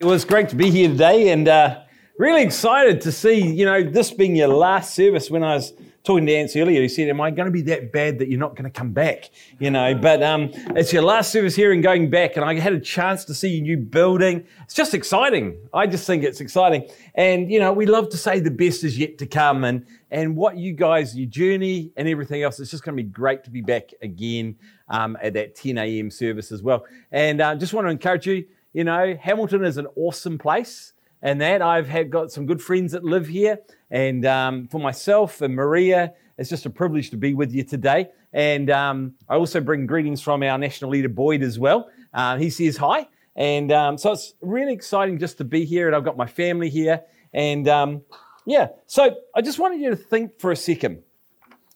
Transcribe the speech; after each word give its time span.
It 0.00 0.06
was 0.06 0.24
great 0.24 0.48
to 0.50 0.54
be 0.54 0.70
here 0.70 0.88
today 0.88 1.30
and 1.30 1.48
uh, 1.48 1.80
really 2.20 2.42
excited 2.42 3.00
to 3.00 3.10
see, 3.10 3.44
you 3.44 3.64
know, 3.64 3.82
this 3.82 4.12
being 4.12 4.36
your 4.36 4.46
last 4.46 4.94
service 4.94 5.28
when 5.28 5.42
I 5.42 5.56
was 5.56 5.72
talking 6.04 6.24
to 6.24 6.32
Ants 6.36 6.54
earlier, 6.54 6.80
he 6.80 6.88
said, 6.88 7.08
Am 7.08 7.20
I 7.20 7.32
going 7.32 7.46
to 7.46 7.50
be 7.50 7.62
that 7.62 7.90
bad 7.90 8.20
that 8.20 8.28
you're 8.28 8.38
not 8.38 8.54
going 8.54 8.70
to 8.70 8.70
come 8.70 8.92
back? 8.92 9.28
You 9.58 9.72
know, 9.72 9.96
but 9.96 10.22
um, 10.22 10.50
it's 10.76 10.92
your 10.92 11.02
last 11.02 11.32
service 11.32 11.56
here 11.56 11.72
and 11.72 11.82
going 11.82 12.10
back, 12.10 12.36
and 12.36 12.44
I 12.44 12.54
had 12.60 12.74
a 12.74 12.78
chance 12.78 13.24
to 13.24 13.34
see 13.34 13.48
your 13.48 13.62
new 13.64 13.76
building. 13.76 14.46
It's 14.62 14.74
just 14.74 14.94
exciting. 14.94 15.58
I 15.74 15.88
just 15.88 16.06
think 16.06 16.22
it's 16.22 16.40
exciting. 16.40 16.88
And, 17.16 17.50
you 17.50 17.58
know, 17.58 17.72
we 17.72 17.84
love 17.84 18.08
to 18.10 18.16
say 18.16 18.38
the 18.38 18.52
best 18.52 18.84
is 18.84 18.96
yet 18.96 19.18
to 19.18 19.26
come. 19.26 19.64
And, 19.64 19.84
and 20.12 20.36
what 20.36 20.56
you 20.56 20.74
guys, 20.74 21.16
your 21.16 21.28
journey 21.28 21.90
and 21.96 22.06
everything 22.06 22.44
else, 22.44 22.60
it's 22.60 22.70
just 22.70 22.84
going 22.84 22.96
to 22.96 23.02
be 23.02 23.08
great 23.08 23.42
to 23.42 23.50
be 23.50 23.62
back 23.62 23.90
again 24.00 24.54
um, 24.88 25.18
at 25.20 25.34
that 25.34 25.56
10 25.56 25.76
a.m. 25.76 26.08
service 26.12 26.52
as 26.52 26.62
well. 26.62 26.86
And 27.10 27.42
I 27.42 27.50
uh, 27.50 27.54
just 27.56 27.74
want 27.74 27.88
to 27.88 27.90
encourage 27.90 28.28
you 28.28 28.44
you 28.78 28.84
know, 28.84 29.18
Hamilton 29.20 29.64
is 29.64 29.76
an 29.76 29.88
awesome 29.96 30.38
place, 30.38 30.92
and 31.20 31.40
that 31.40 31.62
I've 31.62 31.88
had 31.88 32.12
got 32.12 32.30
some 32.30 32.46
good 32.46 32.62
friends 32.62 32.92
that 32.92 33.02
live 33.02 33.26
here. 33.26 33.58
And 33.90 34.24
um, 34.24 34.68
for 34.68 34.78
myself 34.78 35.42
and 35.42 35.52
Maria, 35.52 36.12
it's 36.38 36.48
just 36.48 36.64
a 36.64 36.70
privilege 36.70 37.10
to 37.10 37.16
be 37.16 37.34
with 37.34 37.52
you 37.52 37.64
today. 37.64 38.10
And 38.32 38.70
um, 38.70 39.14
I 39.28 39.34
also 39.34 39.60
bring 39.60 39.84
greetings 39.88 40.22
from 40.22 40.44
our 40.44 40.56
national 40.56 40.92
leader 40.92 41.08
Boyd 41.08 41.42
as 41.42 41.58
well. 41.58 41.90
Uh, 42.14 42.36
he 42.36 42.50
says 42.50 42.76
hi, 42.76 43.08
and 43.34 43.72
um, 43.72 43.98
so 43.98 44.12
it's 44.12 44.34
really 44.42 44.74
exciting 44.74 45.18
just 45.18 45.38
to 45.38 45.44
be 45.44 45.64
here. 45.64 45.88
And 45.88 45.96
I've 45.96 46.04
got 46.04 46.16
my 46.16 46.28
family 46.28 46.70
here, 46.70 47.02
and 47.32 47.66
um, 47.66 48.02
yeah. 48.46 48.68
So 48.86 49.16
I 49.34 49.42
just 49.42 49.58
wanted 49.58 49.80
you 49.80 49.90
to 49.90 49.96
think 49.96 50.38
for 50.38 50.52
a 50.52 50.56
second. 50.56 51.02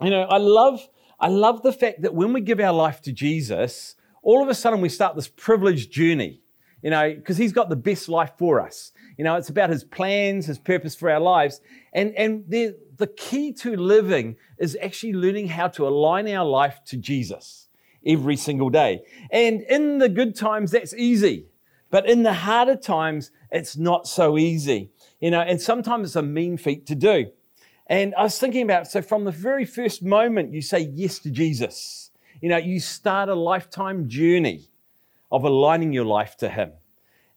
You 0.01 0.11
know, 0.11 0.23
I 0.23 0.37
love 0.37 0.89
I 1.19 1.27
love 1.27 1.63
the 1.63 1.73
fact 1.73 2.03
that 2.03 2.15
when 2.15 2.33
we 2.33 2.43
give 2.43 2.61
our 2.61 2.73
life 2.73 3.03
to 3.03 3.13
Jesus, 3.13 3.97
all 4.23 4.41
of 4.41 4.49
a 4.49 4.55
sudden 4.55 4.81
we 4.81 4.89
start 4.89 5.17
this 5.17 5.27
privileged 5.27 5.91
journey 5.91 6.42
you 6.83 6.91
know, 6.91 7.15
because 7.15 7.37
He's 7.37 7.53
got 7.53 7.69
the 7.69 7.77
best 7.77 8.09
life 8.09 8.33
for 8.39 8.61
us. 8.61 8.93
You 9.17 9.25
know, 9.25 9.37
it's 9.37 9.49
about 9.49 9.71
His 9.71 9.85
plans, 9.85 10.47
His 10.47 10.59
purpose 10.59 10.95
for 10.95 11.11
our 11.11 11.21
lives. 11.21 11.61
And, 11.93 12.15
and 12.17 12.45
the, 12.49 12.77
the 12.97 13.07
key 13.07 13.53
to 13.55 13.77
living 13.77 14.37
is 14.59 14.77
actually 14.83 15.15
learning 15.15 15.49
how 15.49 15.69
to 15.69 15.87
align 15.87 16.29
our 16.29 16.45
life 16.45 16.81
to 16.87 16.97
Jesus 16.97 17.69
every 18.05 18.37
single 18.37 18.69
day. 18.69 19.03
And 19.31 19.63
in 19.63 19.99
the 19.99 20.09
good 20.09 20.35
times, 20.37 20.73
that's 20.73 20.95
easy. 20.95 21.47
But 21.91 22.09
in 22.09 22.23
the 22.23 22.33
harder 22.33 22.77
times, 22.77 23.31
it's 23.51 23.77
not 23.77 24.09
so 24.09 24.39
easy. 24.39 24.91
You 25.21 25.31
know, 25.31 25.41
and 25.41 25.61
sometimes 25.61 26.09
it's 26.09 26.17
a 26.17 26.23
mean 26.23 26.57
feat 26.57 26.87
to 26.87 26.95
do. 26.95 27.27
And 27.87 28.15
I 28.15 28.23
was 28.23 28.39
thinking 28.39 28.63
about 28.63 28.87
so 28.87 29.03
from 29.03 29.25
the 29.25 29.31
very 29.31 29.65
first 29.65 30.03
moment 30.03 30.53
you 30.53 30.63
say 30.63 30.81
yes 30.95 31.19
to 31.21 31.31
Jesus, 31.31 32.11
you 32.41 32.49
know, 32.49 32.57
you 32.57 32.81
start 32.81 33.29
a 33.29 33.35
lifetime 33.35 34.09
journey 34.09 34.69
of 35.33 35.43
aligning 35.45 35.93
your 35.93 36.05
life 36.05 36.37
to 36.37 36.49
Him 36.49 36.73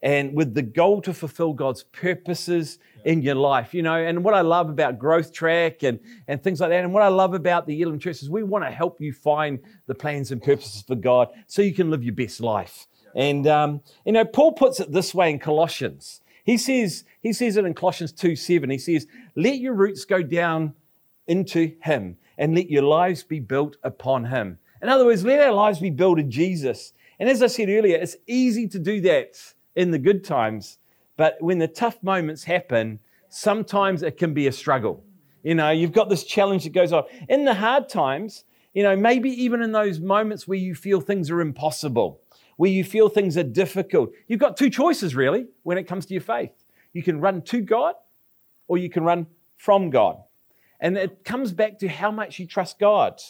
and 0.06 0.36
with 0.36 0.54
the 0.54 0.62
goal 0.62 1.02
to 1.02 1.14
fulfill 1.14 1.54
God's 1.54 1.82
purposes 1.82 2.78
in 3.06 3.24
your 3.24 3.34
life. 3.34 3.74
You 3.74 3.82
know, 3.82 3.96
and 3.96 4.24
what 4.24 4.36
I 4.36 4.42
love 4.42 4.70
about 4.70 5.00
Growth 5.00 5.34
Track 5.34 5.82
and, 5.82 6.00
and 6.28 6.44
things 6.44 6.60
like 6.60 6.70
that, 6.70 6.84
and 6.84 6.94
what 6.94 7.02
I 7.02 7.08
love 7.08 7.34
about 7.34 7.66
the 7.66 7.82
Elim 7.82 7.98
Church 7.98 8.22
is 8.22 8.30
we 8.30 8.44
want 8.44 8.64
to 8.66 8.70
help 8.70 9.02
you 9.02 9.12
find 9.12 9.60
the 9.88 9.96
plans 9.96 10.32
and 10.32 10.44
purposes 10.44 10.84
for 10.86 10.96
God 10.96 11.30
so 11.48 11.64
you 11.64 11.74
can 11.74 11.90
live 11.90 12.04
your 12.04 12.14
best 12.14 12.40
life. 12.40 12.86
And, 13.16 13.48
um, 13.48 13.82
you 14.06 14.12
know, 14.12 14.26
Paul 14.26 14.52
puts 14.52 14.80
it 14.80 14.92
this 14.92 15.16
way 15.16 15.32
in 15.32 15.40
Colossians. 15.40 16.22
He 16.44 16.58
says, 16.58 17.06
he 17.22 17.34
says 17.34 17.58
it 17.58 17.66
in 17.66 17.74
Colossians 17.74 18.12
2 18.12 18.36
7. 18.36 18.70
He 18.70 18.78
says, 18.78 19.08
Let 19.36 19.58
your 19.58 19.74
roots 19.74 20.06
go 20.06 20.22
down 20.22 20.76
into 21.26 21.76
Him 21.82 22.18
and 22.38 22.54
let 22.54 22.70
your 22.70 22.84
lives 22.84 23.24
be 23.24 23.40
built 23.40 23.78
upon 23.82 24.26
Him. 24.26 24.60
In 24.82 24.90
other 24.90 25.06
words, 25.06 25.24
let 25.24 25.40
our 25.40 25.54
lives 25.54 25.80
be 25.80 25.90
built 25.90 26.20
in 26.20 26.30
Jesus 26.30 26.94
and 27.20 27.30
as 27.30 27.42
I 27.42 27.48
said 27.48 27.70
earlier, 27.70 27.98
it's 27.98 28.18
easy 28.28 28.68
to 28.70 28.80
do 28.80 29.02
that 29.02 29.36
in 29.76 29.92
the 29.92 30.00
good 30.00 30.24
times, 30.24 30.78
but 31.18 31.38
when 31.40 31.60
the 31.60 31.68
tough 31.68 32.02
moments 32.04 32.44
happen, 32.44 33.00
sometimes 33.30 34.04
it 34.04 34.18
can 34.18 34.34
be 34.34 34.48
a 34.48 34.52
struggle. 34.52 35.04
You 35.44 35.56
know, 35.56 35.70
you've 35.70 35.92
got 35.92 36.10
this 36.10 36.24
challenge 36.24 36.64
that 36.64 36.74
goes 36.74 36.92
on. 36.92 37.04
In 37.30 37.46
the 37.46 37.54
hard 37.54 37.88
times, 37.88 38.46
you 38.74 38.84
know, 38.84 38.96
maybe 38.96 39.30
even 39.30 39.62
in 39.62 39.72
those 39.72 40.00
moments 40.00 40.48
where 40.48 40.58
you 40.58 40.76
feel 40.76 41.00
things 41.00 41.30
are 41.30 41.40
impossible, 41.40 42.22
where 42.58 42.72
you 42.72 42.84
feel 42.84 43.10
things 43.10 43.38
are 43.38 43.44
difficult, 43.44 44.12
you've 44.28 44.40
got 44.40 44.58
two 44.58 44.70
choices 44.70 45.16
really 45.16 45.48
when 45.64 45.78
it 45.78 45.84
comes 45.84 46.06
to 46.08 46.14
your 46.14 46.22
faith. 46.22 46.52
You 46.94 47.04
can 47.04 47.20
run 47.20 47.42
to 47.44 47.62
God 47.62 47.96
or 48.68 48.78
you 48.78 48.90
can 48.90 49.04
run 49.04 49.28
from 49.56 49.90
God. 49.90 50.18
And 50.80 50.98
it 50.98 51.24
comes 51.24 51.52
back 51.52 51.80
to 51.80 51.88
how 51.88 52.12
much 52.12 52.40
you 52.40 52.48
trust 52.48 52.80
God. 52.80 53.22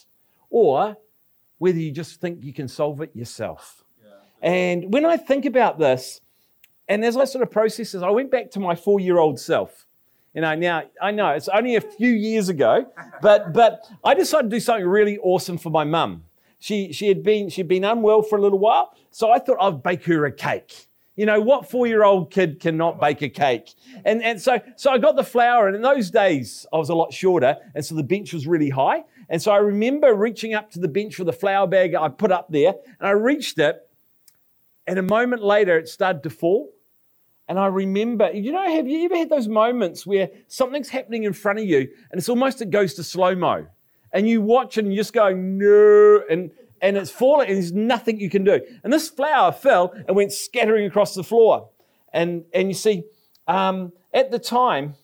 Or 0.50 0.97
whether 1.57 1.79
you 1.79 1.91
just 1.91 2.19
think 2.19 2.43
you 2.43 2.53
can 2.53 2.67
solve 2.67 3.01
it 3.01 3.16
yourself. 3.16 3.83
Yeah. 4.03 4.11
And 4.41 4.93
when 4.93 5.05
I 5.05 5.17
think 5.17 5.45
about 5.45 5.79
this, 5.79 6.21
and 6.88 7.03
as 7.03 7.17
I 7.17 7.25
sort 7.25 7.43
of 7.43 7.51
process 7.51 7.93
this, 7.93 8.01
I 8.01 8.09
went 8.09 8.31
back 8.31 8.51
to 8.51 8.59
my 8.59 8.75
four 8.75 8.99
year 8.99 9.17
old 9.17 9.39
self. 9.39 9.88
You 10.33 10.41
know, 10.41 10.53
now 10.53 10.83
I 11.01 11.11
know 11.11 11.29
it's 11.29 11.47
only 11.47 11.75
a 11.75 11.81
few 11.81 12.11
years 12.11 12.49
ago, 12.49 12.85
but 13.21 13.53
but 13.53 13.89
I 14.03 14.13
decided 14.13 14.49
to 14.49 14.55
do 14.57 14.59
something 14.59 14.85
really 14.85 15.17
awesome 15.19 15.57
for 15.57 15.69
my 15.69 15.83
mum. 15.83 16.25
She 16.59 16.91
she 16.91 17.07
had 17.07 17.23
been 17.23 17.49
she'd 17.49 17.67
been 17.67 17.83
unwell 17.83 18.22
for 18.22 18.37
a 18.37 18.41
little 18.41 18.59
while, 18.59 18.93
so 19.11 19.31
I 19.31 19.39
thought 19.39 19.57
I'd 19.61 19.81
bake 19.81 20.03
her 20.05 20.25
a 20.25 20.31
cake. 20.31 20.87
You 21.16 21.25
know, 21.25 21.39
what 21.39 21.69
four-year-old 21.69 22.29
kid 22.29 22.59
cannot 22.59 22.99
bake 22.99 23.22
a 23.22 23.29
cake? 23.29 23.73
And, 24.03 24.22
and 24.22 24.41
so, 24.41 24.59
so 24.75 24.91
I 24.91 24.97
got 24.97 25.16
the 25.16 25.23
flour, 25.23 25.67
and 25.67 25.75
in 25.75 25.81
those 25.81 26.11
days, 26.11 26.66
I 26.73 26.77
was 26.77 26.89
a 26.89 26.95
lot 26.95 27.13
shorter, 27.13 27.55
and 27.73 27.85
so 27.85 27.95
the 27.95 28.03
bench 28.03 28.33
was 28.33 28.45
really 28.45 28.69
high. 28.69 29.05
And 29.30 29.41
so 29.41 29.52
I 29.52 29.58
remember 29.58 30.13
reaching 30.13 30.53
up 30.53 30.72
to 30.72 30.80
the 30.80 30.88
bench 30.88 31.16
for 31.16 31.24
the 31.24 31.34
flour 31.34 31.68
bag 31.68 31.96
I 31.96 32.09
put 32.09 32.31
up 32.31 32.47
there, 32.50 32.74
and 33.00 33.08
I 33.08 33.12
reached 33.12 33.59
it, 33.59 33.81
and 34.88 35.00
a 35.00 35.03
moment 35.03 35.44
later 35.44 35.78
it 35.78 35.88
started 35.88 36.24
to 36.24 36.30
fall. 36.30 36.72
And 37.47 37.59
I 37.59 37.68
remember, 37.68 38.31
you 38.31 38.52
know, 38.52 38.68
have 38.68 38.88
you 38.88 39.06
ever 39.06 39.18
had 39.18 39.30
those 39.30 39.47
moments 39.47 40.06
where 40.06 40.30
something's 40.47 40.90
happening 40.90 41.24
in 41.24 41.34
front 41.34 41.59
of 41.59 41.66
you 41.66 41.80
and 42.12 42.18
it's 42.18 42.30
almost 42.30 42.62
it 42.62 42.72
goes 42.72 42.96
to 42.96 43.03
slow 43.03 43.35
mo? 43.35 43.68
And 44.12 44.28
you 44.28 44.41
watch 44.41 44.78
and 44.78 44.88
you're 44.88 45.02
just 45.02 45.14
going, 45.14 45.58
no, 45.59 46.24
and, 46.30 46.50
and 46.81 46.97
it's 46.97 47.12
falling 47.12 47.50
and 47.50 47.58
there's 47.58 47.74
nothing 47.74 48.19
you 48.19 48.30
can 48.30 48.44
do. 48.44 48.62
And 48.84 48.91
this 48.91 49.09
flour 49.09 49.52
fell 49.52 49.94
and 50.08 50.16
went 50.16 50.31
scattering 50.31 50.88
across 50.88 51.14
the 51.14 51.24
floor. 51.24 51.69
And, 52.12 52.46
and 52.53 52.68
you 52.68 52.74
see, 52.74 53.03
um, 53.47 53.91
at 54.14 54.31
the 54.31 54.40
time, 54.40 54.96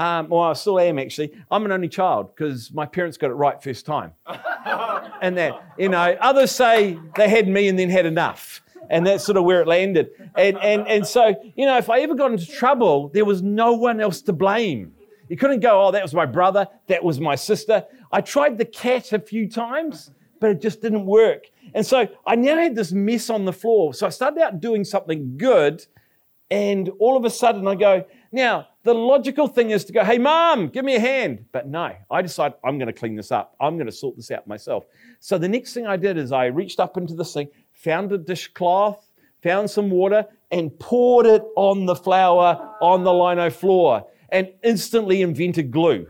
um, 0.00 0.30
well, 0.30 0.44
I 0.44 0.54
still 0.54 0.80
am 0.80 0.98
actually. 0.98 1.30
I'm 1.50 1.66
an 1.66 1.72
only 1.72 1.88
child 1.88 2.34
because 2.34 2.72
my 2.72 2.86
parents 2.86 3.18
got 3.18 3.30
it 3.30 3.34
right 3.34 3.62
first 3.62 3.84
time. 3.84 4.12
and 5.20 5.36
that, 5.36 5.62
you 5.76 5.90
know, 5.90 6.16
others 6.22 6.52
say 6.52 6.98
they 7.16 7.28
had 7.28 7.46
me 7.46 7.68
and 7.68 7.78
then 7.78 7.90
had 7.90 8.06
enough. 8.06 8.62
And 8.88 9.06
that's 9.06 9.22
sort 9.22 9.36
of 9.36 9.44
where 9.44 9.60
it 9.60 9.68
landed. 9.68 10.08
And, 10.36 10.56
and, 10.56 10.88
and 10.88 11.06
so, 11.06 11.34
you 11.54 11.66
know, 11.66 11.76
if 11.76 11.90
I 11.90 12.00
ever 12.00 12.14
got 12.14 12.32
into 12.32 12.46
trouble, 12.46 13.10
there 13.10 13.26
was 13.26 13.42
no 13.42 13.74
one 13.74 14.00
else 14.00 14.22
to 14.22 14.32
blame. 14.32 14.94
You 15.28 15.36
couldn't 15.36 15.60
go, 15.60 15.86
oh, 15.86 15.90
that 15.90 16.02
was 16.02 16.14
my 16.14 16.24
brother, 16.24 16.66
that 16.86 17.04
was 17.04 17.20
my 17.20 17.34
sister. 17.34 17.84
I 18.10 18.22
tried 18.22 18.56
the 18.56 18.64
cat 18.64 19.12
a 19.12 19.18
few 19.18 19.50
times, 19.50 20.12
but 20.40 20.48
it 20.48 20.62
just 20.62 20.80
didn't 20.80 21.04
work. 21.04 21.44
And 21.74 21.84
so 21.84 22.08
I 22.26 22.36
now 22.36 22.56
had 22.56 22.74
this 22.74 22.90
mess 22.90 23.28
on 23.28 23.44
the 23.44 23.52
floor. 23.52 23.92
So 23.92 24.06
I 24.06 24.10
started 24.10 24.40
out 24.40 24.60
doing 24.60 24.82
something 24.82 25.36
good, 25.36 25.84
and 26.50 26.88
all 26.98 27.18
of 27.18 27.26
a 27.26 27.30
sudden 27.30 27.68
I 27.68 27.74
go, 27.74 28.06
now, 28.32 28.66
the 28.82 28.94
logical 28.94 29.46
thing 29.46 29.70
is 29.70 29.84
to 29.86 29.92
go, 29.92 30.04
hey, 30.04 30.18
mom, 30.18 30.68
give 30.68 30.84
me 30.84 30.96
a 30.96 31.00
hand. 31.00 31.44
But 31.52 31.68
no, 31.68 31.94
I 32.10 32.22
decided 32.22 32.56
I'm 32.64 32.78
going 32.78 32.86
to 32.86 32.92
clean 32.92 33.14
this 33.14 33.30
up. 33.30 33.54
I'm 33.60 33.76
going 33.76 33.86
to 33.86 33.92
sort 33.92 34.16
this 34.16 34.30
out 34.30 34.46
myself. 34.46 34.86
So 35.18 35.36
the 35.36 35.48
next 35.48 35.74
thing 35.74 35.86
I 35.86 35.96
did 35.96 36.16
is 36.16 36.32
I 36.32 36.46
reached 36.46 36.80
up 36.80 36.96
into 36.96 37.14
the 37.14 37.24
sink, 37.24 37.50
found 37.72 38.10
a 38.12 38.18
dishcloth, 38.18 39.10
found 39.42 39.70
some 39.70 39.90
water, 39.90 40.24
and 40.50 40.76
poured 40.78 41.26
it 41.26 41.42
on 41.56 41.84
the 41.86 41.94
flour 41.94 42.76
on 42.80 43.04
the 43.04 43.12
lino 43.12 43.50
floor 43.50 44.06
and 44.30 44.48
instantly 44.62 45.22
invented 45.22 45.70
glue 45.70 46.06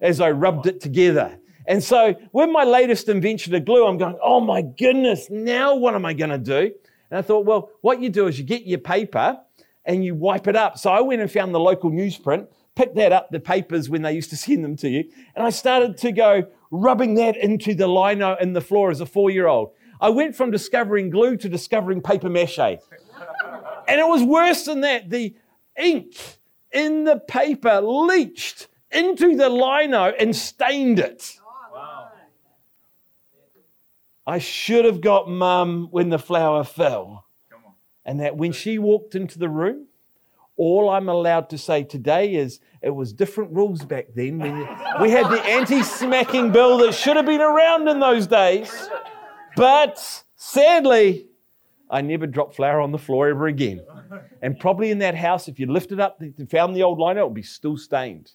as 0.00 0.20
I 0.20 0.30
rubbed 0.30 0.66
it 0.66 0.80
together. 0.80 1.38
And 1.66 1.84
so, 1.84 2.14
with 2.32 2.50
my 2.50 2.64
latest 2.64 3.08
invention 3.08 3.54
of 3.54 3.64
glue, 3.66 3.86
I'm 3.86 3.98
going, 3.98 4.18
oh 4.22 4.40
my 4.40 4.62
goodness, 4.62 5.28
now 5.30 5.74
what 5.74 5.94
am 5.94 6.06
I 6.06 6.14
going 6.14 6.30
to 6.30 6.38
do? 6.38 6.72
And 7.10 7.18
I 7.18 7.22
thought, 7.22 7.44
well, 7.44 7.70
what 7.82 8.00
you 8.00 8.08
do 8.08 8.26
is 8.26 8.38
you 8.38 8.44
get 8.44 8.64
your 8.64 8.78
paper 8.78 9.38
and 9.88 10.04
you 10.04 10.14
wipe 10.14 10.46
it 10.46 10.54
up. 10.54 10.78
So 10.78 10.92
I 10.92 11.00
went 11.00 11.22
and 11.22 11.32
found 11.32 11.54
the 11.54 11.58
local 11.58 11.90
newsprint, 11.90 12.46
picked 12.76 12.94
that 12.96 13.10
up, 13.10 13.30
the 13.30 13.40
papers 13.40 13.88
when 13.88 14.02
they 14.02 14.12
used 14.12 14.30
to 14.30 14.36
send 14.46 14.62
them 14.62 14.76
to 14.76 14.88
you, 14.88 15.10
and 15.34 15.44
I 15.44 15.50
started 15.50 15.96
to 15.98 16.12
go 16.12 16.44
rubbing 16.70 17.14
that 17.14 17.36
into 17.36 17.74
the 17.74 17.88
lino 17.88 18.36
in 18.36 18.52
the 18.52 18.60
floor 18.60 18.90
as 18.90 19.00
a 19.00 19.06
four 19.06 19.30
year 19.30 19.48
old. 19.48 19.72
I 20.00 20.10
went 20.10 20.36
from 20.36 20.52
discovering 20.52 21.10
glue 21.10 21.36
to 21.38 21.48
discovering 21.48 22.02
paper 22.02 22.28
mache. 22.28 22.58
and 23.88 24.00
it 24.00 24.06
was 24.06 24.22
worse 24.22 24.66
than 24.66 24.82
that. 24.82 25.10
The 25.10 25.34
ink 25.76 26.14
in 26.70 27.02
the 27.04 27.18
paper 27.18 27.80
leached 27.80 28.68
into 28.92 29.34
the 29.34 29.48
lino 29.48 30.10
and 30.10 30.36
stained 30.36 31.00
it. 31.00 31.34
I 34.26 34.38
should 34.38 34.84
have 34.84 35.00
got 35.00 35.28
mum 35.28 35.88
when 35.90 36.10
the 36.10 36.18
flour 36.18 36.62
fell 36.62 37.24
and 38.08 38.20
that 38.20 38.38
when 38.38 38.52
she 38.52 38.78
walked 38.78 39.14
into 39.14 39.38
the 39.38 39.50
room, 39.50 39.86
all 40.56 40.88
I'm 40.88 41.10
allowed 41.10 41.50
to 41.50 41.58
say 41.58 41.84
today 41.84 42.36
is 42.36 42.58
it 42.80 42.88
was 42.88 43.12
different 43.12 43.52
rules 43.52 43.84
back 43.84 44.06
then. 44.14 44.38
We 44.98 45.10
had 45.10 45.30
the 45.30 45.42
anti 45.44 45.82
smacking 45.82 46.50
bill 46.50 46.78
that 46.78 46.94
should 46.94 47.16
have 47.16 47.26
been 47.26 47.42
around 47.42 47.86
in 47.86 48.00
those 48.00 48.26
days. 48.26 48.88
But 49.56 50.24
sadly, 50.36 51.26
I 51.90 52.00
never 52.00 52.26
dropped 52.26 52.56
flour 52.56 52.80
on 52.80 52.92
the 52.92 52.98
floor 52.98 53.28
ever 53.28 53.46
again. 53.46 53.82
And 54.40 54.58
probably 54.58 54.90
in 54.90 55.00
that 55.00 55.14
house, 55.14 55.46
if 55.46 55.60
you 55.60 55.66
lifted 55.66 56.00
up, 56.00 56.22
and 56.22 56.50
found 56.50 56.74
the 56.74 56.84
old 56.84 56.98
liner, 56.98 57.20
it 57.20 57.24
would 57.24 57.34
be 57.34 57.42
still 57.42 57.76
stained. 57.76 58.32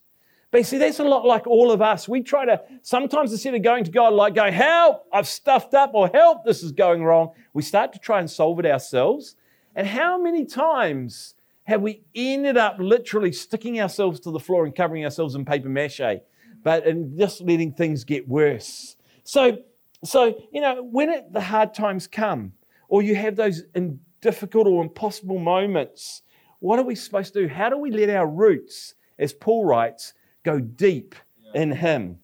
But 0.52 0.60
you 0.60 0.66
see, 0.66 0.78
that's 0.78 1.00
a 1.00 1.04
lot 1.04 1.26
like 1.26 1.48
all 1.48 1.72
of 1.72 1.82
us. 1.82 2.08
We 2.08 2.22
try 2.22 2.46
to, 2.46 2.62
sometimes 2.84 3.32
instead 3.32 3.56
of 3.56 3.64
going 3.64 3.86
to 3.86 3.92
God, 3.92 4.14
like 4.14 4.36
going, 4.36 4.54
help, 4.54 5.08
I've 5.12 5.28
stuffed 5.28 5.74
up, 5.74 5.96
or 5.96 6.12
help, 6.14 6.46
this 6.46 6.62
is 6.62 6.72
going 6.72 7.04
wrong, 7.04 7.32
we 7.54 7.64
start 7.64 7.92
to 7.94 8.00
try 8.00 8.20
and 8.20 8.30
solve 8.30 8.60
it 8.60 8.68
ourselves. 8.68 9.36
And 9.76 9.88
how 9.88 10.22
many 10.22 10.46
times 10.46 11.36
have 11.64 11.82
we 11.82 12.04
ended 12.14 12.58
up 12.58 12.78
literally 12.80 13.32
sticking 13.32 13.80
ourselves 13.82 14.20
to 14.22 14.32
the 14.32 14.40
floor 14.40 14.66
and 14.66 14.76
covering 14.76 15.06
ourselves 15.06 15.36
in 15.36 15.46
paper 15.46 15.70
mache, 15.70 16.22
but 16.64 16.86
and 16.86 17.18
just 17.18 17.42
letting 17.42 17.72
things 17.74 18.04
get 18.04 18.28
worse? 18.28 18.96
So, 19.24 19.58
so 20.04 20.36
you 20.52 20.62
know, 20.62 20.84
when 20.84 21.10
it, 21.10 21.32
the 21.32 21.42
hard 21.42 21.74
times 21.74 22.08
come, 22.08 22.54
or 22.90 23.02
you 23.02 23.16
have 23.16 23.36
those 23.36 23.64
difficult 24.22 24.68
or 24.68 24.84
impossible 24.84 25.40
moments, 25.40 26.22
what 26.60 26.80
are 26.80 26.86
we 26.86 26.96
supposed 26.96 27.34
to 27.34 27.42
do? 27.42 27.48
How 27.48 27.70
do 27.70 27.78
we 27.78 27.92
let 27.92 28.10
our 28.10 28.28
roots, 28.28 28.96
as 29.18 29.34
Paul 29.34 29.66
writes, 29.66 30.14
go 30.44 30.60
deep 30.60 31.16
in 31.54 31.72
Him. 31.72 32.20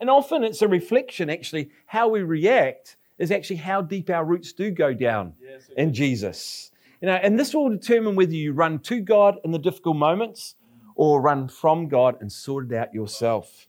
And 0.00 0.10
often 0.10 0.44
it's 0.44 0.62
a 0.62 0.68
reflection, 0.68 1.30
actually, 1.30 1.70
how 1.86 2.08
we 2.08 2.22
react 2.22 2.96
is 3.18 3.30
actually 3.30 3.56
how 3.56 3.82
deep 3.82 4.10
our 4.10 4.24
roots 4.24 4.52
do 4.52 4.70
go 4.70 4.92
down 4.92 5.34
yes, 5.40 5.70
in 5.76 5.92
Jesus. 5.92 6.70
You 7.00 7.08
know, 7.08 7.14
and 7.14 7.38
this 7.38 7.54
will 7.54 7.68
determine 7.68 8.16
whether 8.16 8.32
you 8.32 8.52
run 8.52 8.78
to 8.80 9.00
God 9.00 9.38
in 9.44 9.50
the 9.50 9.58
difficult 9.58 9.96
moments 9.96 10.54
or 10.94 11.20
run 11.20 11.48
from 11.48 11.88
God 11.88 12.16
and 12.20 12.30
sort 12.30 12.70
it 12.70 12.76
out 12.76 12.94
yourself. 12.94 13.68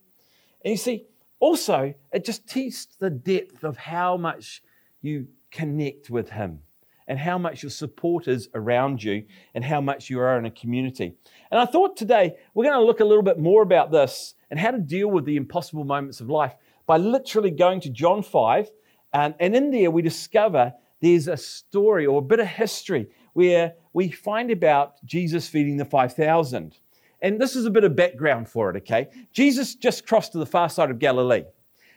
And 0.64 0.72
you 0.72 0.78
see, 0.78 1.06
also, 1.40 1.94
it 2.12 2.26
just 2.26 2.48
tests 2.48 2.96
the 3.00 3.10
depth 3.10 3.64
of 3.64 3.78
how 3.78 4.18
much 4.18 4.64
you 5.02 5.28
connect 5.52 6.10
with 6.10 6.30
Him 6.30 6.62
and 7.08 7.20
how 7.20 7.38
much 7.38 7.64
your 7.64 7.70
support 7.70 8.28
is 8.28 8.50
around 8.54 9.02
you 9.02 9.26
and 9.54 9.64
how 9.64 9.80
much 9.80 10.10
you 10.10 10.20
are 10.20 10.38
in 10.38 10.46
a 10.46 10.52
community. 10.52 11.16
And 11.52 11.60
I 11.60 11.66
thought 11.66 11.96
today 11.96 12.36
we're 12.54 12.66
going 12.66 12.80
to 12.80 12.86
look 12.86 13.00
a 13.00 13.06
little 13.06 13.24
bit 13.24 13.40
more 13.40 13.62
about 13.62 13.92
this 13.92 14.36
and 14.50 14.60
how 14.60 14.72
to 14.72 14.80
deal 14.80 15.10
with 15.10 15.26
the 15.26 15.36
impossible 15.36 15.84
moments 15.84 16.22
of 16.22 16.30
life 16.30 16.56
by 16.86 16.98
literally 16.98 17.52
going 17.52 17.82
to 17.82 17.90
John 17.90 18.24
5. 18.24 18.70
Um, 19.14 19.36
and 19.40 19.56
in 19.56 19.72
there, 19.72 19.92
we 19.92 20.02
discover 20.02 20.74
there's 21.02 21.28
a 21.28 21.38
story 21.38 22.06
or 22.06 22.20
a 22.20 22.24
bit 22.24 22.40
of 22.40 22.48
history 22.48 23.08
where 23.34 23.74
we 23.94 24.10
find 24.10 24.52
about 24.52 25.04
Jesus 25.06 25.48
feeding 25.48 25.78
the 25.78 25.86
5,000. 25.86 26.78
And 27.22 27.42
this 27.42 27.56
is 27.56 27.66
a 27.66 27.70
bit 27.70 27.84
of 27.84 27.96
background 27.96 28.50
for 28.50 28.70
it, 28.70 28.78
okay? 28.78 29.08
Jesus 29.32 29.76
just 29.76 30.06
crossed 30.08 30.34
to 30.34 30.38
the 30.38 30.46
far 30.46 30.70
side 30.70 30.92
of 30.92 31.00
Galilee, 31.00 31.44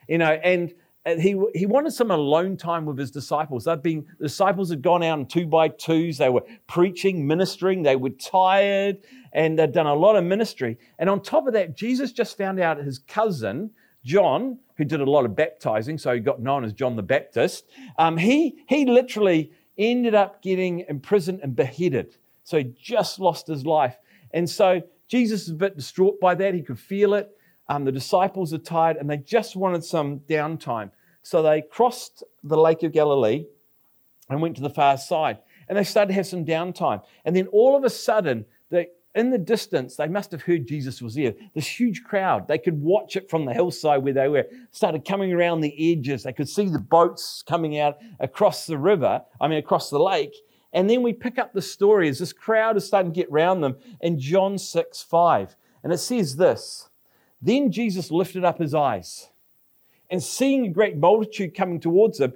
you 0.08 0.18
know, 0.18 0.32
and 0.44 0.72
he, 1.06 1.40
he 1.54 1.66
wanted 1.66 1.92
some 1.92 2.10
alone 2.10 2.56
time 2.56 2.84
with 2.84 2.98
his 2.98 3.10
disciples. 3.10 3.64
They've 3.64 3.82
been, 3.82 4.06
the 4.18 4.28
disciples 4.28 4.70
had 4.70 4.82
gone 4.82 5.02
out 5.02 5.18
in 5.18 5.26
two 5.26 5.46
by 5.46 5.68
twos. 5.68 6.18
They 6.18 6.28
were 6.28 6.44
preaching, 6.66 7.26
ministering. 7.26 7.82
They 7.82 7.96
were 7.96 8.10
tired 8.10 8.98
and 9.32 9.58
they'd 9.58 9.72
done 9.72 9.86
a 9.86 9.94
lot 9.94 10.16
of 10.16 10.24
ministry. 10.24 10.78
And 10.98 11.08
on 11.08 11.22
top 11.22 11.46
of 11.46 11.54
that, 11.54 11.76
Jesus 11.76 12.12
just 12.12 12.36
found 12.36 12.60
out 12.60 12.78
his 12.78 12.98
cousin, 12.98 13.70
John, 14.04 14.58
who 14.76 14.84
did 14.84 15.00
a 15.00 15.10
lot 15.10 15.24
of 15.24 15.36
baptizing, 15.36 15.98
so 15.98 16.14
he 16.14 16.20
got 16.20 16.40
known 16.40 16.64
as 16.64 16.72
John 16.72 16.96
the 16.96 17.02
Baptist, 17.02 17.66
um, 17.98 18.16
he, 18.16 18.62
he 18.68 18.86
literally 18.86 19.52
ended 19.76 20.14
up 20.14 20.42
getting 20.42 20.84
imprisoned 20.88 21.40
and 21.42 21.54
beheaded. 21.54 22.16
So 22.44 22.58
he 22.58 22.72
just 22.80 23.18
lost 23.18 23.46
his 23.46 23.64
life. 23.64 23.96
And 24.32 24.48
so 24.48 24.82
Jesus 25.08 25.42
is 25.42 25.50
a 25.50 25.54
bit 25.54 25.76
distraught 25.76 26.20
by 26.20 26.34
that. 26.34 26.54
He 26.54 26.62
could 26.62 26.78
feel 26.78 27.14
it. 27.14 27.30
Um, 27.68 27.84
the 27.84 27.92
disciples 27.92 28.52
are 28.52 28.58
tired 28.58 28.96
and 28.96 29.08
they 29.08 29.18
just 29.18 29.54
wanted 29.56 29.84
some 29.84 30.20
downtime. 30.20 30.90
So 31.22 31.42
they 31.42 31.62
crossed 31.62 32.24
the 32.42 32.56
Lake 32.56 32.82
of 32.82 32.92
Galilee 32.92 33.44
and 34.28 34.40
went 34.40 34.56
to 34.56 34.62
the 34.62 34.70
far 34.70 34.96
side. 34.96 35.38
And 35.68 35.78
they 35.78 35.84
started 35.84 36.08
to 36.08 36.14
have 36.14 36.26
some 36.26 36.44
downtime. 36.44 37.02
And 37.24 37.36
then 37.36 37.46
all 37.48 37.76
of 37.76 37.84
a 37.84 37.90
sudden, 37.90 38.44
they, 38.70 38.88
in 39.14 39.30
the 39.30 39.38
distance, 39.38 39.96
they 39.96 40.06
must 40.06 40.30
have 40.30 40.42
heard 40.42 40.66
Jesus 40.66 41.02
was 41.02 41.14
there. 41.14 41.34
This 41.54 41.66
huge 41.66 42.04
crowd, 42.04 42.46
they 42.46 42.58
could 42.58 42.80
watch 42.80 43.16
it 43.16 43.28
from 43.28 43.44
the 43.44 43.52
hillside 43.52 44.04
where 44.04 44.12
they 44.12 44.28
were, 44.28 44.46
started 44.70 45.04
coming 45.04 45.32
around 45.32 45.60
the 45.60 45.92
edges. 45.92 46.22
They 46.22 46.32
could 46.32 46.48
see 46.48 46.66
the 46.66 46.78
boats 46.78 47.42
coming 47.42 47.78
out 47.78 47.98
across 48.20 48.66
the 48.66 48.78
river, 48.78 49.22
I 49.40 49.48
mean, 49.48 49.58
across 49.58 49.90
the 49.90 49.98
lake. 49.98 50.34
And 50.72 50.88
then 50.88 51.02
we 51.02 51.12
pick 51.12 51.38
up 51.38 51.52
the 51.52 51.62
story 51.62 52.08
as 52.08 52.20
this 52.20 52.32
crowd 52.32 52.76
is 52.76 52.86
starting 52.86 53.12
to 53.12 53.20
get 53.20 53.28
around 53.30 53.62
them 53.62 53.76
in 54.00 54.20
John 54.20 54.58
6 54.58 55.02
5. 55.02 55.56
And 55.82 55.92
it 55.92 55.98
says 55.98 56.36
this 56.36 56.88
then 57.42 57.72
Jesus 57.72 58.10
lifted 58.10 58.44
up 58.44 58.58
his 58.58 58.74
eyes 58.74 59.30
and 60.10 60.22
seeing 60.22 60.66
a 60.66 60.70
great 60.70 60.96
multitude 60.96 61.54
coming 61.54 61.80
towards 61.80 62.20
him, 62.20 62.34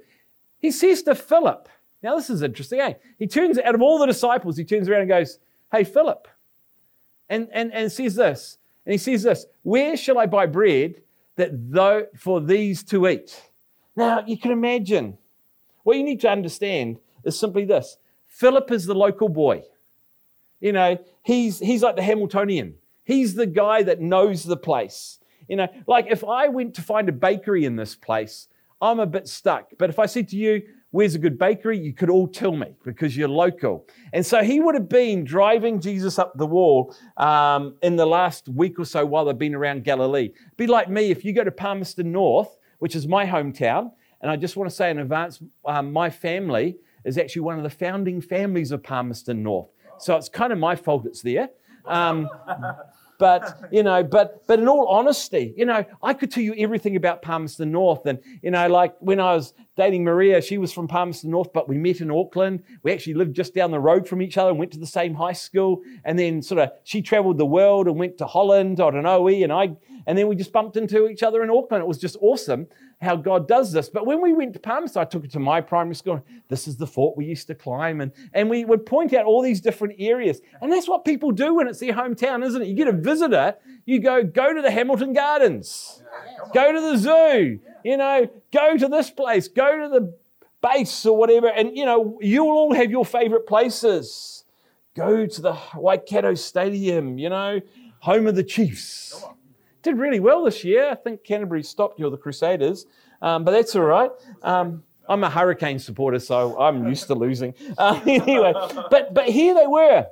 he 0.59 0.71
says 0.71 1.03
to 1.03 1.13
Philip, 1.13 1.69
now 2.01 2.15
this 2.15 2.29
is 2.29 2.41
interesting, 2.41 2.79
eh? 2.79 2.93
He 3.19 3.27
turns, 3.27 3.59
out 3.59 3.75
of 3.75 3.81
all 3.81 3.99
the 3.99 4.05
disciples, 4.05 4.57
he 4.57 4.63
turns 4.63 4.89
around 4.89 5.01
and 5.01 5.09
goes, 5.09 5.39
Hey, 5.71 5.83
Philip, 5.83 6.27
and, 7.29 7.47
and, 7.51 7.73
and 7.73 7.91
says 7.91 8.15
this, 8.15 8.57
and 8.85 8.91
he 8.91 8.97
says 8.97 9.23
this, 9.23 9.45
Where 9.63 9.97
shall 9.97 10.17
I 10.17 10.25
buy 10.25 10.45
bread 10.45 11.01
that 11.35 11.51
though 11.71 12.07
for 12.15 12.41
these 12.41 12.83
to 12.85 13.07
eat? 13.07 13.49
Now 13.95 14.23
you 14.25 14.37
can 14.37 14.51
imagine, 14.51 15.17
what 15.83 15.97
you 15.97 16.03
need 16.03 16.21
to 16.21 16.29
understand 16.29 16.99
is 17.23 17.37
simply 17.37 17.65
this 17.65 17.97
Philip 18.27 18.71
is 18.71 18.85
the 18.85 18.95
local 18.95 19.29
boy. 19.29 19.63
You 20.59 20.71
know, 20.71 20.97
he's, 21.23 21.59
he's 21.59 21.83
like 21.83 21.95
the 21.95 22.01
Hamiltonian. 22.01 22.75
He's 23.03 23.35
the 23.35 23.45
guy 23.45 23.83
that 23.83 24.01
knows 24.01 24.43
the 24.43 24.57
place. 24.57 25.19
You 25.47 25.57
know, 25.57 25.67
like 25.87 26.07
if 26.09 26.23
I 26.23 26.47
went 26.47 26.73
to 26.75 26.81
find 26.81 27.07
a 27.07 27.11
bakery 27.11 27.65
in 27.65 27.75
this 27.75 27.95
place, 27.95 28.47
I'm 28.81 28.99
a 28.99 29.05
bit 29.05 29.27
stuck. 29.27 29.69
But 29.77 29.89
if 29.89 29.99
I 29.99 30.05
said 30.05 30.27
to 30.29 30.35
you, 30.35 30.63
Where's 30.95 31.13
a 31.13 31.19
good 31.19 31.37
bakery? 31.37 31.77
You 31.77 31.91
could 31.91 32.09
all 32.09 32.25
tell 32.25 32.53
me 32.55 32.73
because 32.85 33.17
you're 33.17 33.27
local. 33.27 33.85
And 34.13 34.25
so 34.25 34.41
he 34.41 34.61
would 34.61 34.75
have 34.75 34.87
been 34.87 35.25
driving 35.25 35.81
Jesus 35.81 36.17
up 36.17 36.37
the 36.37 36.45
wall 36.47 36.95
um, 37.17 37.75
in 37.81 37.97
the 37.97 38.05
last 38.05 38.47
week 38.47 38.79
or 38.79 38.85
so 38.85 39.05
while 39.05 39.25
they've 39.25 39.37
been 39.37 39.55
around 39.55 39.83
Galilee. 39.83 40.29
Be 40.55 40.67
like 40.67 40.89
me 40.89 41.11
if 41.11 41.25
you 41.25 41.33
go 41.33 41.43
to 41.43 41.51
Palmerston 41.51 42.13
North, 42.13 42.57
which 42.79 42.95
is 42.95 43.09
my 43.09 43.25
hometown, 43.25 43.91
and 44.21 44.31
I 44.31 44.37
just 44.37 44.55
want 44.55 44.69
to 44.69 44.75
say 44.75 44.89
in 44.89 44.99
advance, 44.99 45.41
um, 45.65 45.91
my 45.91 46.09
family 46.09 46.77
is 47.03 47.17
actually 47.17 47.41
one 47.41 47.57
of 47.57 47.63
the 47.63 47.69
founding 47.69 48.21
families 48.21 48.71
of 48.71 48.81
Palmerston 48.81 49.43
North. 49.43 49.67
So 49.99 50.15
it's 50.15 50.29
kind 50.29 50.53
of 50.53 50.59
my 50.59 50.77
fault 50.77 51.05
it's 51.05 51.21
there. 51.21 51.49
Um, 51.83 52.29
but 53.17 53.59
you 53.71 53.83
know, 53.83 54.03
but 54.03 54.45
but 54.47 54.59
in 54.59 54.67
all 54.67 54.87
honesty, 54.87 55.53
you 55.57 55.65
know, 55.65 55.83
I 56.01 56.13
could 56.13 56.31
tell 56.31 56.43
you 56.43 56.55
everything 56.57 56.95
about 56.95 57.21
Palmerston 57.21 57.71
North, 57.71 58.05
and 58.05 58.19
you 58.41 58.51
know, 58.51 58.67
like 58.67 58.95
when 58.99 59.19
I 59.19 59.33
was 59.33 59.53
dating 59.75 60.03
Maria, 60.03 60.41
she 60.41 60.57
was 60.57 60.71
from 60.71 60.87
Palmerston 60.87 61.31
North, 61.31 61.51
but 61.53 61.67
we 61.67 61.77
met 61.77 62.01
in 62.01 62.09
Auckland. 62.09 62.63
We 62.83 62.93
actually 62.93 63.15
lived 63.15 63.35
just 63.35 63.53
down 63.53 63.71
the 63.71 63.79
road 63.79 64.07
from 64.07 64.21
each 64.21 64.37
other 64.37 64.49
and 64.49 64.59
went 64.59 64.71
to 64.71 64.79
the 64.79 64.87
same 64.87 65.13
high 65.13 65.33
school. 65.33 65.81
And 66.05 66.17
then 66.17 66.41
sort 66.41 66.61
of 66.61 66.71
she 66.83 67.01
traveled 67.01 67.37
the 67.37 67.45
world 67.45 67.87
and 67.87 67.97
went 67.97 68.17
to 68.19 68.25
Holland 68.25 68.79
on 68.79 68.95
an 68.95 69.05
OE, 69.05 69.43
and 69.43 69.51
I 69.51 69.75
and 70.07 70.17
then 70.17 70.27
we 70.27 70.35
just 70.35 70.51
bumped 70.51 70.77
into 70.77 71.07
each 71.07 71.23
other 71.23 71.43
in 71.43 71.49
Auckland. 71.49 71.83
It 71.83 71.87
was 71.87 71.97
just 71.97 72.17
awesome 72.21 72.67
how 73.05 73.15
God 73.15 73.47
does 73.47 73.71
this. 73.71 73.87
But 73.87 74.05
when 74.05 74.21
we 74.21 74.33
went 74.33 74.53
to 74.53 74.59
Palmerston, 74.59 75.01
I 75.01 75.05
took 75.05 75.23
her 75.23 75.29
to 75.29 75.39
my 75.39 75.61
primary 75.61 75.95
school. 75.95 76.23
This 76.49 76.67
is 76.67 76.75
the 76.75 76.87
fort 76.87 77.15
we 77.15 77.25
used 77.25 77.47
to 77.47 77.55
climb. 77.55 78.01
And, 78.01 78.11
and 78.33 78.49
we 78.49 78.65
would 78.65 78.85
point 78.85 79.13
out 79.13 79.25
all 79.25 79.41
these 79.41 79.61
different 79.61 79.95
areas. 79.99 80.41
And 80.61 80.71
that's 80.71 80.87
what 80.87 81.05
people 81.05 81.31
do 81.31 81.53
when 81.55 81.67
it's 81.67 81.79
their 81.79 81.93
hometown, 81.93 82.45
isn't 82.45 82.61
it? 82.61 82.67
You 82.67 82.75
get 82.75 82.87
a 82.87 82.91
visitor, 82.91 83.55
you 83.85 83.99
go, 83.99 84.23
go 84.23 84.53
to 84.53 84.61
the 84.61 84.71
Hamilton 84.71 85.13
Gardens, 85.13 86.03
go 86.53 86.71
to 86.73 86.81
the 86.81 86.97
zoo, 86.97 87.59
you 87.83 87.97
know, 87.97 88.27
go 88.51 88.75
to 88.75 88.87
this 88.87 89.09
place, 89.09 89.47
go 89.47 89.83
to 89.83 89.89
the 89.89 90.13
base 90.61 91.05
or 91.05 91.15
whatever. 91.15 91.47
And, 91.47 91.77
you 91.77 91.85
know, 91.85 92.17
you'll 92.21 92.49
all 92.49 92.73
have 92.73 92.91
your 92.91 93.05
favorite 93.05 93.47
places. 93.47 94.43
Go 94.95 95.25
to 95.25 95.41
the 95.41 95.57
Waikato 95.75 96.33
Stadium, 96.33 97.17
you 97.17 97.29
know, 97.29 97.61
home 97.99 98.27
of 98.27 98.35
the 98.35 98.43
Chiefs 98.43 99.25
did 99.85 99.97
really 99.97 100.19
well 100.19 100.43
this 100.43 100.63
year. 100.63 100.89
I 100.89 100.95
think 100.95 101.23
Canterbury 101.23 101.63
stopped 101.63 101.99
you're 101.99 102.09
the 102.09 102.17
Crusaders, 102.17 102.85
um, 103.21 103.45
but 103.45 103.51
that's 103.51 103.75
all 103.75 103.83
right. 103.83 104.11
Um, 104.41 104.83
I'm 105.07 105.23
a 105.23 105.29
Hurricane 105.29 105.79
supporter, 105.79 106.19
so 106.19 106.59
I'm 106.59 106.87
used 106.87 107.07
to 107.07 107.15
losing. 107.15 107.53
Uh, 107.77 107.99
anyway, 108.05 108.53
but 108.89 109.13
but 109.13 109.25
here 109.25 109.53
they 109.53 109.67
were. 109.67 110.07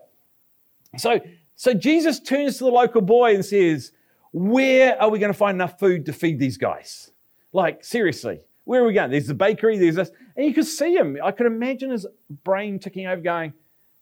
So 0.97 1.19
so 1.55 1.73
Jesus 1.73 2.19
turns 2.19 2.57
to 2.57 2.65
the 2.65 2.71
local 2.71 3.01
boy 3.01 3.33
and 3.33 3.43
says, 3.43 3.91
"Where 4.31 5.01
are 5.01 5.09
we 5.09 5.17
going 5.19 5.31
to 5.31 5.37
find 5.37 5.55
enough 5.55 5.79
food 5.79 6.05
to 6.05 6.13
feed 6.13 6.39
these 6.39 6.57
guys? 6.57 7.11
Like 7.51 7.83
seriously, 7.83 8.41
where 8.65 8.83
are 8.83 8.87
we 8.87 8.93
going? 8.93 9.11
There's 9.11 9.27
the 9.27 9.33
bakery. 9.33 9.77
There's 9.77 9.95
this, 9.95 10.11
and 10.35 10.45
you 10.45 10.53
could 10.53 10.67
see 10.67 10.93
him. 10.95 11.17
I 11.23 11.31
could 11.31 11.47
imagine 11.47 11.89
his 11.89 12.05
brain 12.43 12.79
ticking 12.79 13.07
over, 13.07 13.21
going, 13.21 13.53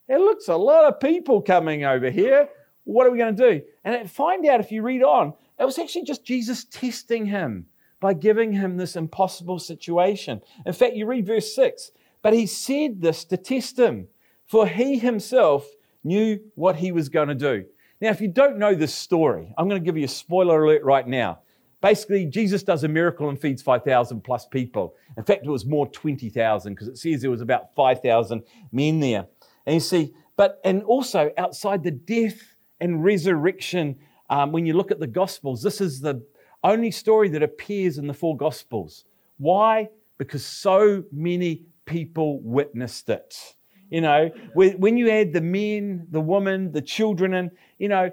"It 0.10 0.18
looks 0.18 0.48
a 0.48 0.56
lot 0.58 0.86
of 0.86 1.00
people 1.00 1.42
coming 1.42 1.86
over 1.86 2.10
here. 2.10 2.50
What 2.84 3.08
are 3.08 3.12
we 3.12 3.20
going 3.20 3.36
to 3.36 3.52
do?" 3.52 3.62
And 3.86 3.96
it, 3.96 4.10
find 4.10 4.46
out 4.48 4.60
if 4.60 4.72
you 4.72 4.82
read 4.82 5.04
on 5.04 5.34
it 5.62 5.66
was 5.66 5.80
actually 5.80 6.04
just 6.04 6.26
Jesus 6.26 6.66
testing 6.66 7.28
him 7.28 7.68
by 8.00 8.14
giving 8.14 8.52
him 8.52 8.78
this 8.78 8.96
impossible 8.96 9.60
situation. 9.60 10.42
In 10.66 10.74
fact, 10.74 10.96
you 10.96 11.06
read 11.06 11.28
verse 11.28 11.56
6 11.56 11.92
but 12.22 12.34
he 12.34 12.46
said 12.46 13.02
this 13.02 13.26
to 13.26 13.38
test 13.38 13.80
him, 13.80 14.08
for 14.46 14.68
he 14.68 15.00
himself 15.00 15.68
knew 16.04 16.40
what 16.56 16.76
he 16.78 16.92
was 16.92 17.10
going 17.10 17.30
to 17.30 17.36
do. 17.36 17.66
Now, 18.00 18.10
if 18.10 18.22
you 18.22 18.28
don't 18.28 18.58
know 18.58 18.74
this 18.74 18.94
story, 18.94 19.54
I'm 19.58 19.68
going 19.68 19.82
to 19.82 19.86
give 19.86 19.98
you 19.98 20.06
a 20.06 20.10
spoiler 20.10 20.64
alert 20.64 20.84
right 20.84 21.08
now. 21.08 21.40
basically, 21.82 22.26
Jesus 22.28 22.62
does 22.64 22.84
a 22.84 22.88
miracle 22.88 23.30
and 23.30 23.40
feeds 23.40 23.62
5,000 23.62 24.22
plus 24.22 24.46
people. 24.46 24.96
In 25.18 25.24
fact, 25.24 25.46
it 25.46 25.50
was 25.50 25.66
more 25.66 25.88
20,000 25.88 26.74
because 26.74 26.88
it 26.88 26.98
says 26.98 27.22
there 27.22 27.32
was 27.32 27.42
about 27.42 27.74
5,000 27.76 28.44
men 28.72 29.00
there. 29.00 29.28
And 29.66 29.76
you 29.76 29.80
see, 29.80 30.14
but, 30.36 30.60
and 30.64 30.84
also 30.84 31.32
outside 31.38 31.84
the 31.84 31.92
death 31.92 32.40
and 32.80 33.04
resurrection, 33.04 33.98
um, 34.32 34.54
when 34.54 34.66
you 34.66 34.74
look 34.74 34.92
at 34.92 35.00
the 35.00 35.08
Gospels, 35.08 35.62
this 35.62 35.82
is 35.82 36.00
the 36.00 36.24
only 36.64 36.90
story 36.90 37.28
that 37.30 37.44
appears 37.44 37.98
in 37.98 38.08
the 38.08 38.14
four 38.14 38.36
Gospels. 38.38 39.04
Why? 39.38 39.90
Because 40.18 40.46
so 40.46 41.04
many 41.12 41.66
people 41.86 42.40
witnessed 42.40 43.10
it. 43.10 43.56
You 43.90 44.00
know, 44.00 44.30
when 44.54 44.96
you 44.96 45.10
add 45.10 45.34
the 45.34 45.42
men, 45.42 46.08
the 46.12 46.22
women, 46.22 46.72
the 46.72 46.82
children, 46.82 47.34
and, 47.34 47.52
you 47.78 47.90
know, 47.90 48.10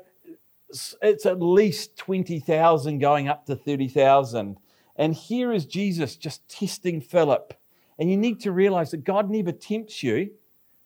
it's 0.69 1.25
at 1.25 1.41
least 1.41 1.97
20,000 1.97 2.99
going 2.99 3.29
up 3.29 3.47
to 3.47 3.55
30,000. 3.55 4.57
And 4.97 5.15
here 5.15 5.53
is 5.53 5.67
Jesus 5.67 6.17
just 6.17 6.49
testing 6.49 7.01
Philip. 7.01 7.55
And 7.97 8.11
you 8.11 8.17
need 8.17 8.41
to 8.41 8.51
realize 8.51 8.91
that 8.91 9.05
God 9.05 9.31
never 9.31 9.53
tempts 9.53 10.03
you, 10.03 10.31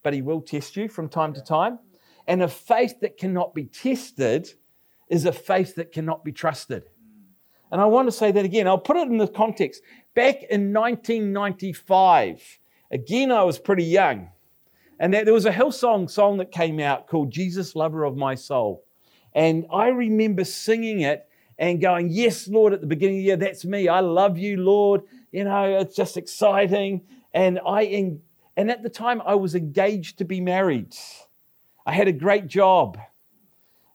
but 0.03 0.13
He 0.13 0.21
will 0.21 0.43
test 0.43 0.77
you 0.77 0.89
from 0.91 1.09
time 1.09 1.33
to 1.33 1.41
time. 1.43 1.79
And 2.27 2.43
a 2.43 2.49
faith 2.49 3.01
that 3.01 3.17
cannot 3.17 3.55
be 3.55 3.65
tested 3.65 4.53
is 5.13 5.27
a 5.27 5.33
faith 5.33 5.75
that 5.75 5.93
cannot 5.93 6.25
be 6.25 6.33
trusted. 6.33 6.85
And 7.71 7.83
I 7.83 7.85
want 7.85 8.09
to 8.09 8.13
say 8.13 8.33
that 8.33 8.47
again. 8.47 8.67
I'll 8.67 8.79
put 8.79 8.97
it 8.97 9.09
in 9.09 9.19
the 9.19 9.29
context. 9.29 9.83
Back 10.15 10.43
in 10.45 10.73
1995, 10.73 12.59
again, 12.91 13.31
I 13.31 13.45
was 13.45 13.59
pretty 13.59 13.85
young. 13.85 14.31
And 14.99 15.13
there 15.13 15.35
was 15.35 15.45
a 15.45 15.53
Hillsong 15.53 16.09
song 16.09 16.39
that 16.39 16.51
came 16.51 16.81
out 16.81 17.09
called 17.09 17.31
Jesus, 17.31 17.77
Lover 17.77 18.05
of 18.05 18.17
My 18.17 18.35
Soul. 18.35 18.85
And 19.35 19.67
I 19.71 19.89
remember 19.89 20.45
singing 20.45 21.01
it 21.01 21.29
and 21.59 21.79
going, 21.79 22.09
Yes, 22.09 22.49
Lord, 22.49 22.73
at 22.73 22.81
the 22.81 22.87
beginning 22.87 23.17
of 23.17 23.21
the 23.21 23.25
year, 23.25 23.37
that's 23.37 23.67
me. 23.67 23.89
I 23.89 24.01
love 24.01 24.39
you, 24.39 24.57
Lord. 24.57 25.03
You 25.31 25.45
know, 25.45 25.79
it's 25.79 25.95
just 25.95 26.17
exciting. 26.17 27.03
And 27.35 27.61
I 27.67 27.83
and 28.57 28.71
at 28.71 28.83
the 28.83 28.89
time 28.89 29.21
I 29.27 29.35
was 29.35 29.55
engaged 29.55 30.19
to 30.19 30.25
be 30.25 30.41
married. 30.41 30.95
I 31.85 31.93
had 31.93 32.09
a 32.09 32.13
great 32.13 32.47
job. 32.47 32.99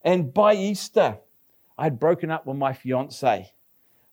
And 0.07 0.33
by 0.33 0.55
Easter, 0.55 1.17
I 1.77 1.83
had 1.83 1.99
broken 1.99 2.31
up 2.31 2.45
with 2.45 2.55
my 2.55 2.71
fiance. 2.71 3.51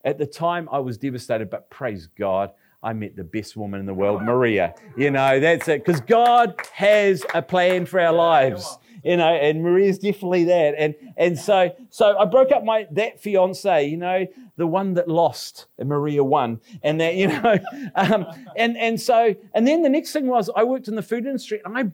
At 0.04 0.18
the 0.18 0.26
time, 0.26 0.68
I 0.72 0.80
was 0.80 0.98
devastated, 0.98 1.50
but 1.50 1.70
praise 1.70 2.08
God, 2.18 2.50
I 2.82 2.92
met 2.92 3.14
the 3.14 3.22
best 3.22 3.56
woman 3.56 3.78
in 3.78 3.86
the 3.86 3.94
world, 3.94 4.22
Maria. 4.22 4.74
You 4.96 5.12
know, 5.12 5.38
that's 5.38 5.68
it. 5.68 5.84
Because 5.84 6.00
God 6.00 6.56
has 6.72 7.24
a 7.32 7.40
plan 7.40 7.86
for 7.86 8.00
our 8.00 8.12
lives 8.12 8.76
you 9.04 9.18
know, 9.18 9.28
and 9.28 9.62
Maria's 9.62 9.98
definitely 9.98 10.44
that. 10.44 10.74
And 10.78 10.94
and 11.16 11.38
so 11.38 11.70
so 11.90 12.18
I 12.18 12.24
broke 12.24 12.50
up 12.50 12.64
my 12.64 12.86
that 12.92 13.20
fiance, 13.20 13.86
you 13.86 13.98
know, 13.98 14.26
the 14.56 14.66
one 14.66 14.94
that 14.94 15.08
lost, 15.08 15.66
and 15.78 15.88
Maria 15.88 16.24
won, 16.24 16.60
and 16.82 17.00
that 17.00 17.14
you 17.14 17.28
know, 17.28 17.58
um, 17.94 18.26
and 18.56 18.76
and 18.78 19.00
so 19.00 19.36
and 19.54 19.68
then 19.68 19.82
the 19.82 19.90
next 19.90 20.12
thing 20.12 20.26
was 20.26 20.50
I 20.56 20.64
worked 20.64 20.88
in 20.88 20.94
the 20.94 21.02
food 21.02 21.26
industry, 21.26 21.60
and 21.64 21.76
I 21.76 21.92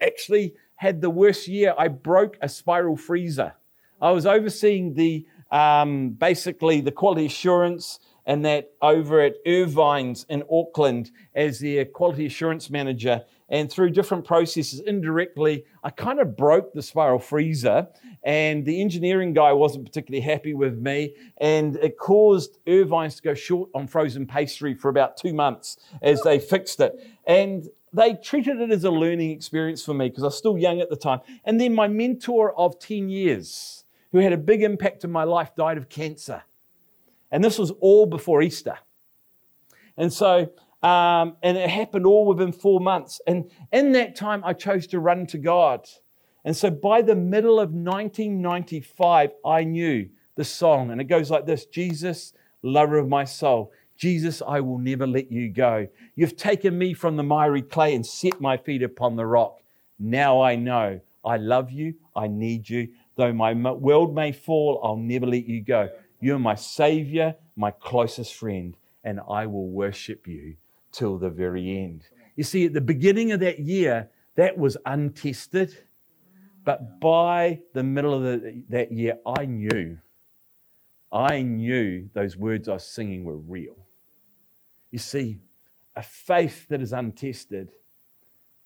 actually 0.00 0.54
had 0.76 1.00
the 1.00 1.10
worst 1.10 1.48
year. 1.48 1.74
I 1.78 1.88
broke 1.88 2.36
a 2.40 2.48
spiral 2.48 2.96
freezer. 2.96 3.54
I 4.00 4.10
was 4.10 4.26
overseeing 4.26 4.94
the 4.94 5.26
um, 5.50 6.10
basically 6.10 6.80
the 6.80 6.92
quality 6.92 7.26
assurance 7.26 8.00
and 8.26 8.44
that 8.44 8.72
over 8.80 9.20
at 9.20 9.34
Irvine's 9.46 10.24
in 10.28 10.42
Auckland 10.50 11.10
as 11.34 11.60
their 11.60 11.84
quality 11.84 12.26
assurance 12.26 12.70
manager. 12.70 13.22
And 13.50 13.70
through 13.70 13.90
different 13.90 14.24
processes, 14.24 14.80
indirectly, 14.80 15.64
I 15.82 15.90
kind 15.90 16.18
of 16.18 16.36
broke 16.36 16.72
the 16.72 16.82
spiral 16.82 17.18
freezer. 17.18 17.88
And 18.22 18.64
the 18.64 18.80
engineering 18.80 19.34
guy 19.34 19.52
wasn't 19.52 19.84
particularly 19.84 20.22
happy 20.24 20.54
with 20.54 20.78
me. 20.78 21.14
And 21.36 21.76
it 21.76 21.98
caused 21.98 22.58
Irvine's 22.66 23.16
to 23.16 23.22
go 23.22 23.34
short 23.34 23.68
on 23.74 23.86
frozen 23.86 24.26
pastry 24.26 24.74
for 24.74 24.88
about 24.88 25.18
two 25.18 25.34
months 25.34 25.76
as 26.00 26.22
they 26.22 26.38
fixed 26.38 26.80
it. 26.80 26.94
And 27.26 27.68
they 27.94 28.14
treated 28.14 28.60
it 28.60 28.70
as 28.72 28.84
a 28.84 28.90
learning 28.90 29.30
experience 29.30 29.84
for 29.84 29.94
me 29.94 30.08
because 30.08 30.24
I 30.24 30.26
was 30.26 30.36
still 30.36 30.58
young 30.58 30.80
at 30.80 30.90
the 30.90 30.96
time. 30.96 31.20
And 31.44 31.60
then 31.60 31.74
my 31.74 31.86
mentor 31.86 32.58
of 32.58 32.78
10 32.80 33.08
years, 33.08 33.84
who 34.10 34.18
had 34.18 34.32
a 34.32 34.36
big 34.36 34.62
impact 34.62 35.04
in 35.04 35.12
my 35.12 35.24
life, 35.24 35.54
died 35.56 35.78
of 35.78 35.88
cancer. 35.88 36.42
And 37.30 37.42
this 37.42 37.58
was 37.58 37.70
all 37.80 38.06
before 38.06 38.42
Easter. 38.42 38.78
And 39.96 40.12
so, 40.12 40.50
um, 40.82 41.36
and 41.42 41.56
it 41.56 41.70
happened 41.70 42.04
all 42.04 42.26
within 42.26 42.52
four 42.52 42.80
months. 42.80 43.20
And 43.26 43.50
in 43.72 43.92
that 43.92 44.16
time, 44.16 44.42
I 44.44 44.54
chose 44.54 44.88
to 44.88 44.98
run 44.98 45.26
to 45.28 45.38
God. 45.38 45.88
And 46.44 46.56
so 46.56 46.70
by 46.70 47.00
the 47.00 47.14
middle 47.14 47.60
of 47.60 47.70
1995, 47.70 49.30
I 49.46 49.64
knew 49.64 50.08
the 50.34 50.44
song. 50.44 50.90
And 50.90 51.00
it 51.00 51.04
goes 51.04 51.30
like 51.30 51.46
this 51.46 51.64
Jesus, 51.66 52.32
lover 52.62 52.98
of 52.98 53.08
my 53.08 53.24
soul. 53.24 53.72
Jesus, 53.96 54.42
I 54.46 54.60
will 54.60 54.78
never 54.78 55.06
let 55.06 55.30
you 55.30 55.48
go. 55.48 55.88
You've 56.14 56.36
taken 56.36 56.76
me 56.76 56.94
from 56.94 57.16
the 57.16 57.22
miry 57.22 57.62
clay 57.62 57.94
and 57.94 58.04
set 58.04 58.40
my 58.40 58.56
feet 58.56 58.82
upon 58.82 59.16
the 59.16 59.26
rock. 59.26 59.60
Now 59.98 60.42
I 60.42 60.56
know 60.56 61.00
I 61.24 61.36
love 61.36 61.70
you. 61.70 61.94
I 62.14 62.26
need 62.26 62.68
you. 62.68 62.88
Though 63.16 63.32
my 63.32 63.52
world 63.54 64.14
may 64.14 64.32
fall, 64.32 64.80
I'll 64.82 64.96
never 64.96 65.26
let 65.26 65.46
you 65.46 65.62
go. 65.62 65.88
You're 66.20 66.38
my 66.38 66.54
Savior, 66.54 67.36
my 67.56 67.70
closest 67.70 68.34
friend, 68.34 68.76
and 69.04 69.20
I 69.28 69.46
will 69.46 69.68
worship 69.68 70.26
you 70.26 70.56
till 70.90 71.18
the 71.18 71.30
very 71.30 71.78
end. 71.78 72.06
You 72.36 72.44
see, 72.44 72.66
at 72.66 72.72
the 72.72 72.80
beginning 72.80 73.32
of 73.32 73.40
that 73.40 73.60
year, 73.60 74.10
that 74.36 74.58
was 74.58 74.76
untested. 74.84 75.76
But 76.64 77.00
by 77.00 77.60
the 77.74 77.82
middle 77.82 78.14
of 78.14 78.22
the, 78.22 78.62
that 78.70 78.90
year, 78.90 79.18
I 79.26 79.44
knew, 79.44 79.98
I 81.12 81.42
knew 81.42 82.08
those 82.14 82.36
words 82.36 82.68
I 82.68 82.74
was 82.74 82.86
singing 82.86 83.24
were 83.24 83.36
real. 83.36 83.76
You 84.94 85.00
see, 85.00 85.38
a 85.96 86.04
faith 86.04 86.68
that 86.68 86.80
is 86.80 86.92
untested 86.92 87.72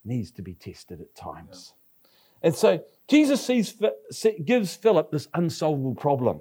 needs 0.04 0.30
to 0.32 0.42
be 0.42 0.52
tested 0.52 1.00
at 1.00 1.14
times. 1.14 1.72
And 2.42 2.54
so 2.54 2.84
Jesus 3.08 3.42
sees, 3.42 3.74
gives 4.44 4.76
Philip 4.76 5.10
this 5.10 5.28
unsolvable 5.32 5.94
problem. 5.94 6.40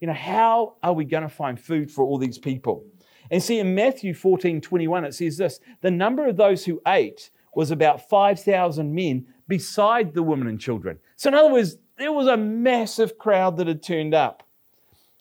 You 0.00 0.08
know, 0.08 0.12
how 0.12 0.74
are 0.82 0.92
we 0.92 1.04
going 1.04 1.22
to 1.22 1.28
find 1.28 1.60
food 1.60 1.88
for 1.88 2.04
all 2.04 2.18
these 2.18 2.36
people? 2.36 2.84
And 3.30 3.40
see, 3.40 3.60
in 3.60 3.76
Matthew 3.76 4.12
14 4.12 4.60
21, 4.60 5.04
it 5.04 5.14
says 5.14 5.36
this 5.36 5.60
the 5.82 5.90
number 5.92 6.26
of 6.26 6.36
those 6.36 6.64
who 6.64 6.82
ate 6.84 7.30
was 7.54 7.70
about 7.70 8.08
5,000 8.08 8.92
men 8.92 9.24
beside 9.46 10.14
the 10.14 10.22
women 10.24 10.48
and 10.48 10.58
children. 10.58 10.98
So, 11.14 11.28
in 11.28 11.36
other 11.36 11.52
words, 11.52 11.76
there 11.96 12.12
was 12.12 12.26
a 12.26 12.36
massive 12.36 13.16
crowd 13.18 13.56
that 13.58 13.68
had 13.68 13.84
turned 13.84 14.14
up. 14.14 14.42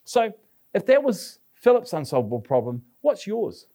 So, 0.05 0.33
if 0.73 0.87
that 0.87 1.03
was 1.03 1.37
Philip's 1.53 1.93
unsolvable 1.93 2.41
problem, 2.41 2.81
what's 3.01 3.27
yours? 3.27 3.67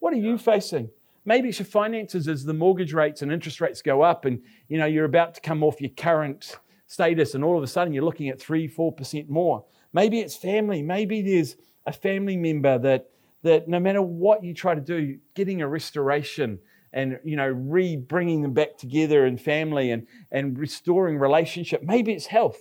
What 0.00 0.12
are 0.14 0.18
you 0.18 0.38
facing? 0.38 0.90
Maybe 1.24 1.50
it's 1.50 1.58
your 1.58 1.66
finances 1.66 2.26
as 2.26 2.44
the 2.44 2.54
mortgage 2.54 2.94
rates 2.94 3.22
and 3.22 3.30
interest 3.30 3.60
rates 3.60 3.82
go 3.82 4.02
up, 4.02 4.24
and 4.24 4.42
you 4.68 4.78
know 4.78 4.86
you're 4.86 5.04
about 5.04 5.34
to 5.34 5.40
come 5.40 5.62
off 5.62 5.80
your 5.80 5.90
current 5.90 6.56
status, 6.86 7.34
and 7.34 7.44
all 7.44 7.56
of 7.56 7.62
a 7.62 7.66
sudden 7.66 7.92
you're 7.92 8.04
looking 8.04 8.30
at 8.30 8.40
three, 8.40 8.66
four 8.66 8.90
percent 8.90 9.28
more. 9.28 9.64
Maybe 9.92 10.20
it's 10.20 10.34
family. 10.34 10.82
Maybe 10.82 11.22
there's 11.22 11.56
a 11.86 11.92
family 11.92 12.36
member 12.36 12.78
that, 12.78 13.10
that 13.42 13.68
no 13.68 13.78
matter 13.78 14.02
what 14.02 14.42
you 14.42 14.54
try 14.54 14.74
to 14.74 14.80
do, 14.80 15.18
getting 15.34 15.62
a 15.62 15.68
restoration 15.68 16.58
and 16.92 17.20
you 17.22 17.36
know 17.36 17.46
re-bringing 17.46 18.42
them 18.42 18.54
back 18.54 18.76
together 18.78 19.26
in 19.26 19.36
family 19.36 19.90
and, 19.90 20.06
and 20.32 20.58
restoring 20.58 21.18
relationship. 21.18 21.82
Maybe 21.82 22.12
it's 22.12 22.26
health. 22.26 22.60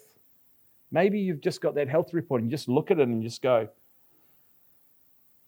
Maybe 0.91 1.19
you've 1.19 1.41
just 1.41 1.61
got 1.61 1.75
that 1.75 1.87
health 1.87 2.13
report 2.13 2.41
and 2.41 2.51
just 2.51 2.67
look 2.67 2.91
at 2.91 2.99
it 2.99 3.07
and 3.07 3.23
just 3.23 3.41
go, 3.41 3.69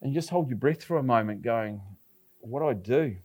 and 0.02 0.14
just 0.14 0.30
hold 0.30 0.50
your 0.50 0.58
breath 0.58 0.84
for 0.84 0.98
a 0.98 1.04
moment, 1.04 1.42
going, 1.42 1.82
What 2.40 2.62
do 2.62 2.68
I 2.68 2.74
do? 2.74 3.18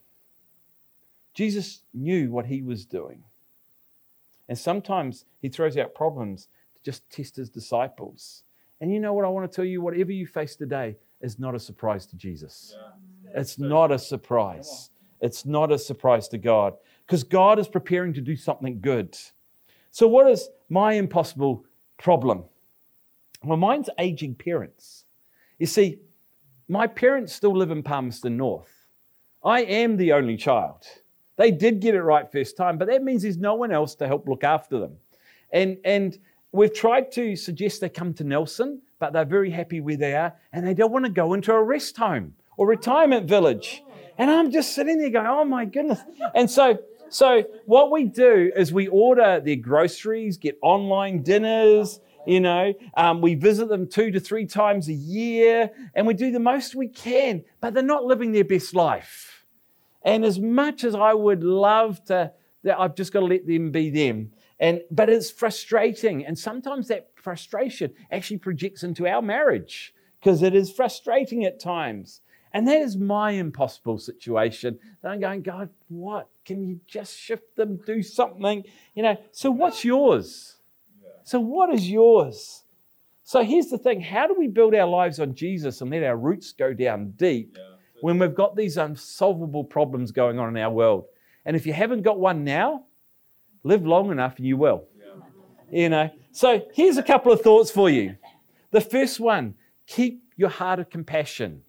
Jesus 1.34 1.82
knew 1.92 2.30
what 2.30 2.46
he 2.46 2.62
was 2.62 2.86
doing. 2.86 3.22
And 4.48 4.58
sometimes 4.58 5.24
he 5.42 5.48
throws 5.48 5.76
out 5.76 5.94
problems 5.94 6.48
to 6.76 6.82
just 6.82 7.08
test 7.10 7.36
his 7.36 7.50
disciples. 7.50 8.44
And 8.80 8.92
you 8.92 9.00
know 9.00 9.12
what 9.12 9.24
I 9.24 9.28
want 9.28 9.50
to 9.50 9.54
tell 9.54 9.64
you? 9.64 9.82
Whatever 9.82 10.12
you 10.12 10.26
face 10.26 10.56
today 10.56 10.96
is 11.20 11.38
not 11.38 11.54
a 11.54 11.58
surprise 11.58 12.06
to 12.06 12.16
Jesus. 12.16 12.74
Yeah. 12.74 12.88
Mm-hmm. 13.30 13.40
It's 13.40 13.58
not 13.58 13.90
a 13.90 13.98
surprise. 13.98 14.90
It's 15.20 15.44
not 15.44 15.72
a 15.72 15.78
surprise 15.78 16.28
to 16.28 16.38
God 16.38 16.74
because 17.06 17.24
God 17.24 17.58
is 17.58 17.68
preparing 17.68 18.12
to 18.14 18.20
do 18.20 18.36
something 18.36 18.80
good. 18.80 19.16
So, 19.90 20.06
what 20.06 20.30
is 20.30 20.48
my 20.68 20.92
impossible 20.92 21.64
problem? 21.98 22.44
Well, 23.42 23.56
mine's 23.56 23.88
aging 23.98 24.34
parents. 24.34 25.04
You 25.58 25.66
see, 25.66 26.00
my 26.68 26.86
parents 26.86 27.32
still 27.32 27.56
live 27.56 27.70
in 27.70 27.82
Palmerston 27.82 28.36
North. 28.36 28.72
I 29.44 29.62
am 29.62 29.96
the 29.96 30.12
only 30.12 30.36
child. 30.36 30.84
They 31.36 31.50
did 31.50 31.80
get 31.80 31.94
it 31.94 32.02
right 32.02 32.30
first 32.30 32.56
time, 32.56 32.78
but 32.78 32.88
that 32.88 33.02
means 33.02 33.22
there's 33.22 33.36
no 33.36 33.54
one 33.54 33.70
else 33.70 33.94
to 33.96 34.06
help 34.06 34.26
look 34.26 34.42
after 34.42 34.78
them. 34.78 34.96
And, 35.52 35.78
and 35.84 36.18
We've 36.56 36.72
tried 36.72 37.12
to 37.12 37.36
suggest 37.36 37.82
they 37.82 37.90
come 37.90 38.14
to 38.14 38.24
Nelson, 38.24 38.80
but 38.98 39.12
they're 39.12 39.26
very 39.26 39.50
happy 39.50 39.82
where 39.82 39.98
they 39.98 40.14
are, 40.14 40.34
and 40.54 40.66
they 40.66 40.72
don't 40.72 40.90
want 40.90 41.04
to 41.04 41.10
go 41.10 41.34
into 41.34 41.52
a 41.52 41.62
rest 41.62 41.98
home 41.98 42.34
or 42.56 42.66
retirement 42.66 43.28
village. 43.28 43.82
And 44.16 44.30
I'm 44.30 44.50
just 44.50 44.74
sitting 44.74 44.98
there 44.98 45.10
going, 45.10 45.26
oh 45.26 45.44
my 45.44 45.66
goodness. 45.66 46.00
And 46.34 46.50
so, 46.50 46.78
so 47.10 47.44
what 47.66 47.90
we 47.90 48.04
do 48.04 48.50
is 48.56 48.72
we 48.72 48.88
order 48.88 49.38
their 49.38 49.56
groceries, 49.56 50.38
get 50.38 50.58
online 50.62 51.22
dinners, 51.22 52.00
You 52.26 52.40
know, 52.40 52.74
um, 52.96 53.20
we 53.20 53.34
visit 53.36 53.68
them 53.68 53.88
two 53.88 54.10
to 54.10 54.20
three 54.20 54.46
times 54.46 54.88
a 54.88 54.92
year 54.92 55.70
and 55.94 56.06
we 56.06 56.14
do 56.14 56.32
the 56.32 56.40
most 56.40 56.74
we 56.74 56.88
can, 56.88 57.44
but 57.60 57.72
they're 57.72 57.82
not 57.82 58.04
living 58.04 58.32
their 58.32 58.44
best 58.44 58.74
life. 58.74 59.44
And 60.02 60.24
as 60.24 60.38
much 60.38 60.84
as 60.84 60.94
I 60.94 61.14
would 61.14 61.44
love 61.44 62.04
to, 62.06 62.32
that 62.64 62.80
I've 62.80 62.96
just 62.96 63.12
got 63.12 63.20
to 63.20 63.26
let 63.26 63.46
them 63.46 63.70
be 63.70 63.90
them. 63.90 64.32
And, 64.58 64.80
but 64.90 65.08
it's 65.08 65.30
frustrating. 65.30 66.26
And 66.26 66.38
sometimes 66.38 66.88
that 66.88 67.10
frustration 67.14 67.92
actually 68.10 68.38
projects 68.38 68.82
into 68.82 69.06
our 69.06 69.22
marriage 69.22 69.94
because 70.18 70.42
it 70.42 70.54
is 70.54 70.72
frustrating 70.72 71.44
at 71.44 71.60
times. 71.60 72.22
And 72.52 72.66
that 72.66 72.80
is 72.80 72.96
my 72.96 73.32
impossible 73.32 73.98
situation. 73.98 74.78
That 75.02 75.10
I'm 75.10 75.20
going, 75.20 75.42
God, 75.42 75.68
what? 75.88 76.28
Can 76.44 76.62
you 76.62 76.80
just 76.86 77.16
shift 77.16 77.54
them, 77.54 77.78
do 77.86 78.02
something? 78.02 78.64
You 78.94 79.02
know, 79.02 79.16
so 79.30 79.50
what's 79.50 79.84
yours? 79.84 80.55
So, 81.26 81.40
what 81.40 81.74
is 81.74 81.90
yours? 81.90 82.62
So, 83.24 83.42
here's 83.42 83.66
the 83.66 83.78
thing 83.78 84.00
how 84.00 84.28
do 84.28 84.34
we 84.38 84.46
build 84.46 84.76
our 84.76 84.86
lives 84.86 85.18
on 85.18 85.34
Jesus 85.34 85.80
and 85.80 85.90
let 85.90 86.04
our 86.04 86.16
roots 86.16 86.52
go 86.52 86.72
down 86.72 87.10
deep 87.16 87.56
yeah. 87.58 87.74
when 88.00 88.20
we've 88.20 88.34
got 88.34 88.54
these 88.54 88.76
unsolvable 88.76 89.64
problems 89.64 90.12
going 90.12 90.38
on 90.38 90.56
in 90.56 90.62
our 90.62 90.70
world? 90.70 91.06
And 91.44 91.56
if 91.56 91.66
you 91.66 91.72
haven't 91.72 92.02
got 92.02 92.20
one 92.20 92.44
now, 92.44 92.84
live 93.64 93.84
long 93.84 94.12
enough 94.12 94.36
and 94.36 94.46
you 94.46 94.56
will. 94.56 94.84
Yeah. 94.96 95.82
You 95.82 95.88
know, 95.88 96.10
so 96.30 96.62
here's 96.72 96.96
a 96.96 97.02
couple 97.02 97.32
of 97.32 97.40
thoughts 97.40 97.72
for 97.72 97.90
you. 97.90 98.14
The 98.70 98.80
first 98.80 99.18
one 99.18 99.54
keep 99.88 100.22
your 100.36 100.48
heart 100.48 100.78
of 100.78 100.90
compassion. 100.90 101.62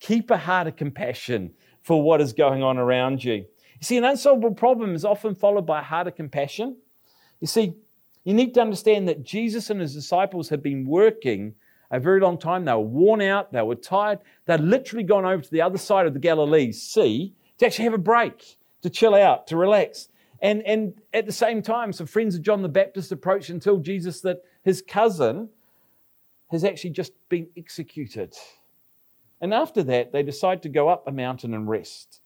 Keep 0.00 0.32
a 0.32 0.36
heart 0.36 0.66
of 0.66 0.74
compassion 0.74 1.52
for 1.82 2.02
what 2.02 2.20
is 2.20 2.32
going 2.32 2.64
on 2.64 2.76
around 2.78 3.22
you. 3.22 3.34
You 3.34 3.82
see, 3.82 3.96
an 3.98 4.04
unsolvable 4.04 4.54
problem 4.54 4.96
is 4.96 5.04
often 5.04 5.36
followed 5.36 5.64
by 5.64 5.78
a 5.78 5.84
heart 5.84 6.08
of 6.08 6.16
compassion. 6.16 6.76
You 7.40 7.46
see, 7.46 7.74
you 8.24 8.34
need 8.34 8.54
to 8.54 8.60
understand 8.60 9.06
that 9.08 9.22
Jesus 9.22 9.70
and 9.70 9.80
his 9.80 9.94
disciples 9.94 10.48
had 10.48 10.62
been 10.62 10.86
working 10.86 11.54
a 11.90 12.00
very 12.00 12.20
long 12.20 12.38
time. 12.38 12.64
They 12.64 12.72
were 12.72 12.80
worn 12.80 13.20
out, 13.20 13.52
they 13.52 13.62
were 13.62 13.74
tired. 13.74 14.18
They'd 14.46 14.60
literally 14.60 15.04
gone 15.04 15.24
over 15.24 15.42
to 15.42 15.50
the 15.50 15.62
other 15.62 15.78
side 15.78 16.06
of 16.06 16.14
the 16.14 16.20
Galilee 16.20 16.72
Sea 16.72 17.34
to 17.58 17.66
actually 17.66 17.84
have 17.84 17.94
a 17.94 17.98
break, 17.98 18.58
to 18.82 18.90
chill 18.90 19.14
out, 19.14 19.46
to 19.48 19.56
relax. 19.56 20.08
And, 20.40 20.62
and 20.62 20.94
at 21.12 21.26
the 21.26 21.32
same 21.32 21.62
time, 21.62 21.92
some 21.92 22.06
friends 22.06 22.34
of 22.34 22.42
John 22.42 22.62
the 22.62 22.68
Baptist 22.68 23.12
approached 23.12 23.50
and 23.50 23.62
told 23.62 23.84
Jesus 23.84 24.20
that 24.22 24.42
his 24.62 24.82
cousin 24.82 25.48
has 26.50 26.64
actually 26.64 26.90
just 26.90 27.12
been 27.28 27.46
executed. 27.56 28.34
And 29.40 29.52
after 29.52 29.82
that, 29.84 30.12
they 30.12 30.22
decide 30.22 30.62
to 30.62 30.68
go 30.68 30.88
up 30.88 31.06
a 31.06 31.12
mountain 31.12 31.54
and 31.54 31.68
rest. 31.68 32.20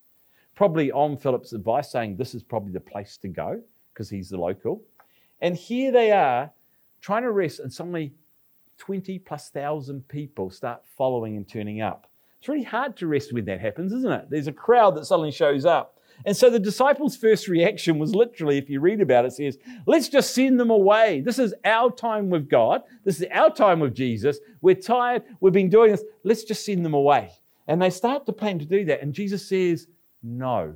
Probably 0.54 0.90
on 0.90 1.16
Philip's 1.16 1.52
advice, 1.52 1.90
saying 1.90 2.16
this 2.16 2.34
is 2.34 2.42
probably 2.42 2.72
the 2.72 2.80
place 2.80 3.16
to 3.18 3.28
go 3.28 3.60
because 3.92 4.10
he's 4.10 4.28
the 4.28 4.38
local. 4.38 4.82
And 5.40 5.56
here 5.56 5.92
they 5.92 6.12
are 6.12 6.50
trying 7.00 7.22
to 7.22 7.30
rest, 7.30 7.60
and 7.60 7.72
suddenly 7.72 8.12
20 8.78 9.18
plus 9.20 9.50
thousand 9.50 10.06
people 10.08 10.50
start 10.50 10.82
following 10.96 11.36
and 11.36 11.48
turning 11.48 11.80
up. 11.80 12.08
It's 12.38 12.48
really 12.48 12.62
hard 12.62 12.96
to 12.98 13.06
rest 13.06 13.32
when 13.32 13.44
that 13.46 13.60
happens, 13.60 13.92
isn't 13.92 14.12
it? 14.12 14.30
There's 14.30 14.46
a 14.46 14.52
crowd 14.52 14.96
that 14.96 15.04
suddenly 15.04 15.32
shows 15.32 15.64
up. 15.64 15.98
And 16.24 16.36
so 16.36 16.50
the 16.50 16.58
disciples' 16.58 17.16
first 17.16 17.46
reaction 17.48 17.98
was 17.98 18.14
literally, 18.14 18.58
if 18.58 18.68
you 18.68 18.80
read 18.80 19.00
about 19.00 19.24
it, 19.24 19.32
says, 19.32 19.58
let's 19.86 20.08
just 20.08 20.34
send 20.34 20.58
them 20.58 20.70
away. 20.70 21.20
This 21.20 21.38
is 21.38 21.54
our 21.64 21.90
time 21.90 22.28
with 22.28 22.48
God. 22.48 22.82
This 23.04 23.20
is 23.20 23.26
our 23.32 23.50
time 23.50 23.80
with 23.80 23.94
Jesus. 23.94 24.38
We're 24.60 24.74
tired. 24.74 25.22
We've 25.40 25.52
been 25.52 25.70
doing 25.70 25.92
this. 25.92 26.04
Let's 26.24 26.44
just 26.44 26.64
send 26.64 26.84
them 26.84 26.94
away. 26.94 27.30
And 27.68 27.80
they 27.80 27.90
start 27.90 28.26
to 28.26 28.32
plan 28.32 28.58
to 28.58 28.64
do 28.64 28.84
that. 28.86 29.02
And 29.02 29.12
Jesus 29.12 29.48
says, 29.48 29.86
no. 30.22 30.74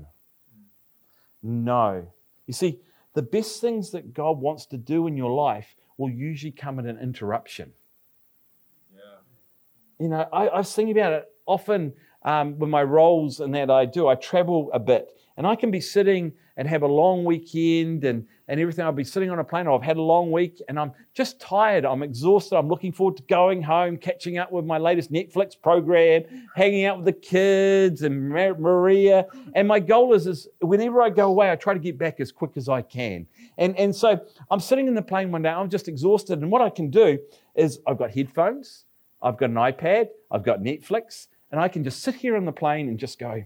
No. 1.42 2.06
You 2.46 2.54
see, 2.54 2.80
the 3.14 3.22
best 3.22 3.60
things 3.60 3.90
that 3.90 4.14
God 4.14 4.38
wants 4.38 4.66
to 4.66 4.76
do 4.76 5.06
in 5.06 5.16
your 5.16 5.30
life 5.30 5.76
will 5.98 6.10
usually 6.10 6.52
come 6.52 6.78
at 6.78 6.86
an 6.86 6.98
interruption. 6.98 7.72
Yeah. 8.94 9.00
You 9.98 10.08
know, 10.08 10.28
I, 10.32 10.46
I 10.46 10.58
was 10.58 10.74
thinking 10.74 10.96
about 10.96 11.12
it 11.12 11.28
often 11.46 11.92
um, 12.22 12.58
with 12.58 12.70
my 12.70 12.82
roles 12.82 13.40
and 13.40 13.54
that 13.54 13.70
I 13.70 13.84
do. 13.84 14.08
I 14.08 14.14
travel 14.14 14.70
a 14.72 14.78
bit. 14.78 15.10
And 15.36 15.46
I 15.46 15.56
can 15.56 15.70
be 15.70 15.80
sitting 15.80 16.32
and 16.56 16.68
have 16.68 16.82
a 16.82 16.86
long 16.86 17.24
weekend 17.24 18.04
and, 18.04 18.26
and 18.52 18.60
everything. 18.60 18.84
I'll 18.84 18.92
be 18.92 19.02
sitting 19.02 19.30
on 19.30 19.38
a 19.38 19.44
plane 19.44 19.66
or 19.66 19.78
I've 19.78 19.82
had 19.82 19.96
a 19.96 20.02
long 20.02 20.30
week 20.30 20.60
and 20.68 20.78
I'm 20.78 20.92
just 21.14 21.40
tired. 21.40 21.86
I'm 21.86 22.02
exhausted. 22.02 22.54
I'm 22.54 22.68
looking 22.68 22.92
forward 22.92 23.16
to 23.16 23.22
going 23.22 23.62
home, 23.62 23.96
catching 23.96 24.36
up 24.36 24.52
with 24.52 24.66
my 24.66 24.76
latest 24.76 25.10
Netflix 25.10 25.58
program, 25.58 26.24
hanging 26.54 26.84
out 26.84 26.98
with 26.98 27.06
the 27.06 27.14
kids 27.14 28.02
and 28.02 28.28
Maria. 28.28 29.24
And 29.54 29.66
my 29.66 29.80
goal 29.80 30.12
is, 30.12 30.26
is 30.26 30.48
whenever 30.60 31.00
I 31.00 31.08
go 31.08 31.28
away, 31.28 31.50
I 31.50 31.56
try 31.56 31.72
to 31.72 31.80
get 31.80 31.96
back 31.96 32.20
as 32.20 32.30
quick 32.30 32.58
as 32.58 32.68
I 32.68 32.82
can. 32.82 33.26
And, 33.56 33.74
and 33.78 33.96
so 33.96 34.20
I'm 34.50 34.60
sitting 34.60 34.86
in 34.86 34.92
the 34.92 35.00
plane 35.00 35.32
one 35.32 35.40
day, 35.40 35.48
I'm 35.48 35.70
just 35.70 35.88
exhausted. 35.88 36.42
And 36.42 36.50
what 36.50 36.60
I 36.60 36.68
can 36.68 36.90
do 36.90 37.18
is 37.54 37.80
I've 37.86 37.96
got 37.96 38.10
headphones, 38.10 38.84
I've 39.22 39.38
got 39.38 39.48
an 39.48 39.56
iPad, 39.56 40.08
I've 40.30 40.42
got 40.42 40.60
Netflix, 40.60 41.28
and 41.52 41.58
I 41.58 41.68
can 41.68 41.84
just 41.84 42.02
sit 42.02 42.16
here 42.16 42.36
on 42.36 42.44
the 42.44 42.52
plane 42.52 42.90
and 42.90 42.98
just 42.98 43.18
go, 43.18 43.42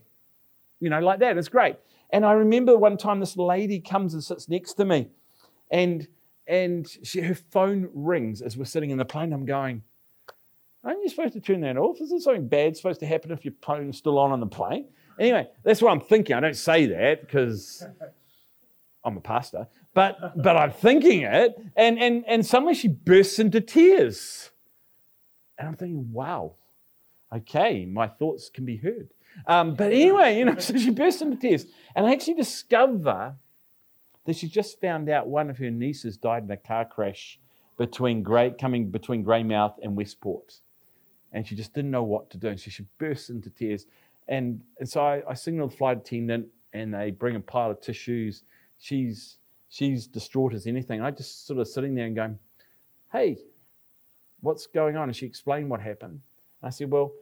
you 0.80 0.90
know, 0.90 0.98
like 0.98 1.20
that. 1.20 1.38
It's 1.38 1.46
great. 1.46 1.76
And 2.10 2.24
I 2.24 2.32
remember 2.32 2.76
one 2.76 2.96
time 2.96 3.20
this 3.20 3.36
lady 3.36 3.80
comes 3.80 4.14
and 4.14 4.22
sits 4.22 4.48
next 4.48 4.74
to 4.74 4.84
me, 4.84 5.08
and 5.70 6.06
and 6.46 6.86
she, 7.02 7.20
her 7.20 7.34
phone 7.34 7.88
rings 7.92 8.40
as 8.40 8.56
we're 8.56 8.64
sitting 8.64 8.90
in 8.90 8.98
the 8.98 9.04
plane. 9.04 9.32
I'm 9.32 9.44
going, 9.44 9.82
aren't 10.84 11.02
you 11.02 11.08
supposed 11.08 11.32
to 11.34 11.40
turn 11.40 11.60
that 11.62 11.76
off? 11.76 12.00
Isn't 12.00 12.20
something 12.20 12.46
bad 12.46 12.76
supposed 12.76 13.00
to 13.00 13.06
happen 13.06 13.32
if 13.32 13.44
your 13.44 13.54
phone's 13.60 13.98
still 13.98 14.18
on 14.18 14.30
on 14.30 14.40
the 14.40 14.46
plane? 14.46 14.86
Anyway, 15.18 15.48
that's 15.64 15.82
what 15.82 15.90
I'm 15.90 16.00
thinking. 16.00 16.36
I 16.36 16.40
don't 16.40 16.56
say 16.56 16.86
that 16.86 17.22
because 17.22 17.84
I'm 19.04 19.16
a 19.16 19.20
pastor, 19.20 19.66
but 19.94 20.40
but 20.40 20.56
I'm 20.56 20.72
thinking 20.72 21.22
it, 21.22 21.56
and 21.76 21.98
and 21.98 22.24
and 22.26 22.46
suddenly 22.46 22.74
she 22.74 22.88
bursts 22.88 23.38
into 23.38 23.60
tears, 23.60 24.50
and 25.58 25.68
I'm 25.68 25.76
thinking, 25.76 26.12
wow, 26.12 26.54
okay, 27.34 27.86
my 27.86 28.06
thoughts 28.06 28.50
can 28.50 28.64
be 28.64 28.76
heard. 28.76 29.08
Um, 29.46 29.74
but 29.74 29.92
anyway, 29.92 30.38
you 30.38 30.44
know, 30.44 30.56
so 30.58 30.76
she 30.76 30.90
burst 30.90 31.22
into 31.22 31.36
tears. 31.36 31.66
And 31.94 32.06
I 32.06 32.12
actually 32.12 32.34
discover 32.34 33.36
that 34.24 34.36
she 34.36 34.48
just 34.48 34.80
found 34.80 35.08
out 35.08 35.28
one 35.28 35.50
of 35.50 35.58
her 35.58 35.70
nieces 35.70 36.16
died 36.16 36.44
in 36.44 36.50
a 36.50 36.56
car 36.56 36.84
crash 36.84 37.38
between 37.76 38.22
Grey, 38.22 38.54
coming 38.58 38.90
between 38.90 39.24
Greymouth 39.24 39.74
and 39.82 39.96
Westport. 39.96 40.60
And 41.32 41.46
she 41.46 41.54
just 41.54 41.74
didn't 41.74 41.90
know 41.90 42.02
what 42.02 42.30
to 42.30 42.38
do. 42.38 42.48
And 42.48 42.58
so 42.58 42.70
she 42.70 42.84
burst 42.98 43.30
into 43.30 43.50
tears. 43.50 43.86
And, 44.28 44.62
and 44.78 44.88
so 44.88 45.00
I, 45.00 45.22
I 45.28 45.34
signal 45.34 45.68
the 45.68 45.76
flight 45.76 45.98
attendant 45.98 46.46
and 46.72 46.92
they 46.92 47.10
bring 47.10 47.36
a 47.36 47.40
pile 47.40 47.70
of 47.70 47.80
tissues. 47.80 48.42
She's, 48.78 49.38
she's 49.68 50.06
distraught 50.06 50.54
as 50.54 50.66
anything. 50.66 51.00
I 51.00 51.10
just 51.10 51.46
sort 51.46 51.60
of 51.60 51.68
sitting 51.68 51.94
there 51.94 52.06
and 52.06 52.16
going, 52.16 52.38
hey, 53.12 53.38
what's 54.40 54.66
going 54.66 54.96
on? 54.96 55.08
And 55.08 55.16
she 55.16 55.26
explained 55.26 55.70
what 55.70 55.80
happened. 55.80 56.20
I 56.62 56.70
said, 56.70 56.90
well, 56.90 57.12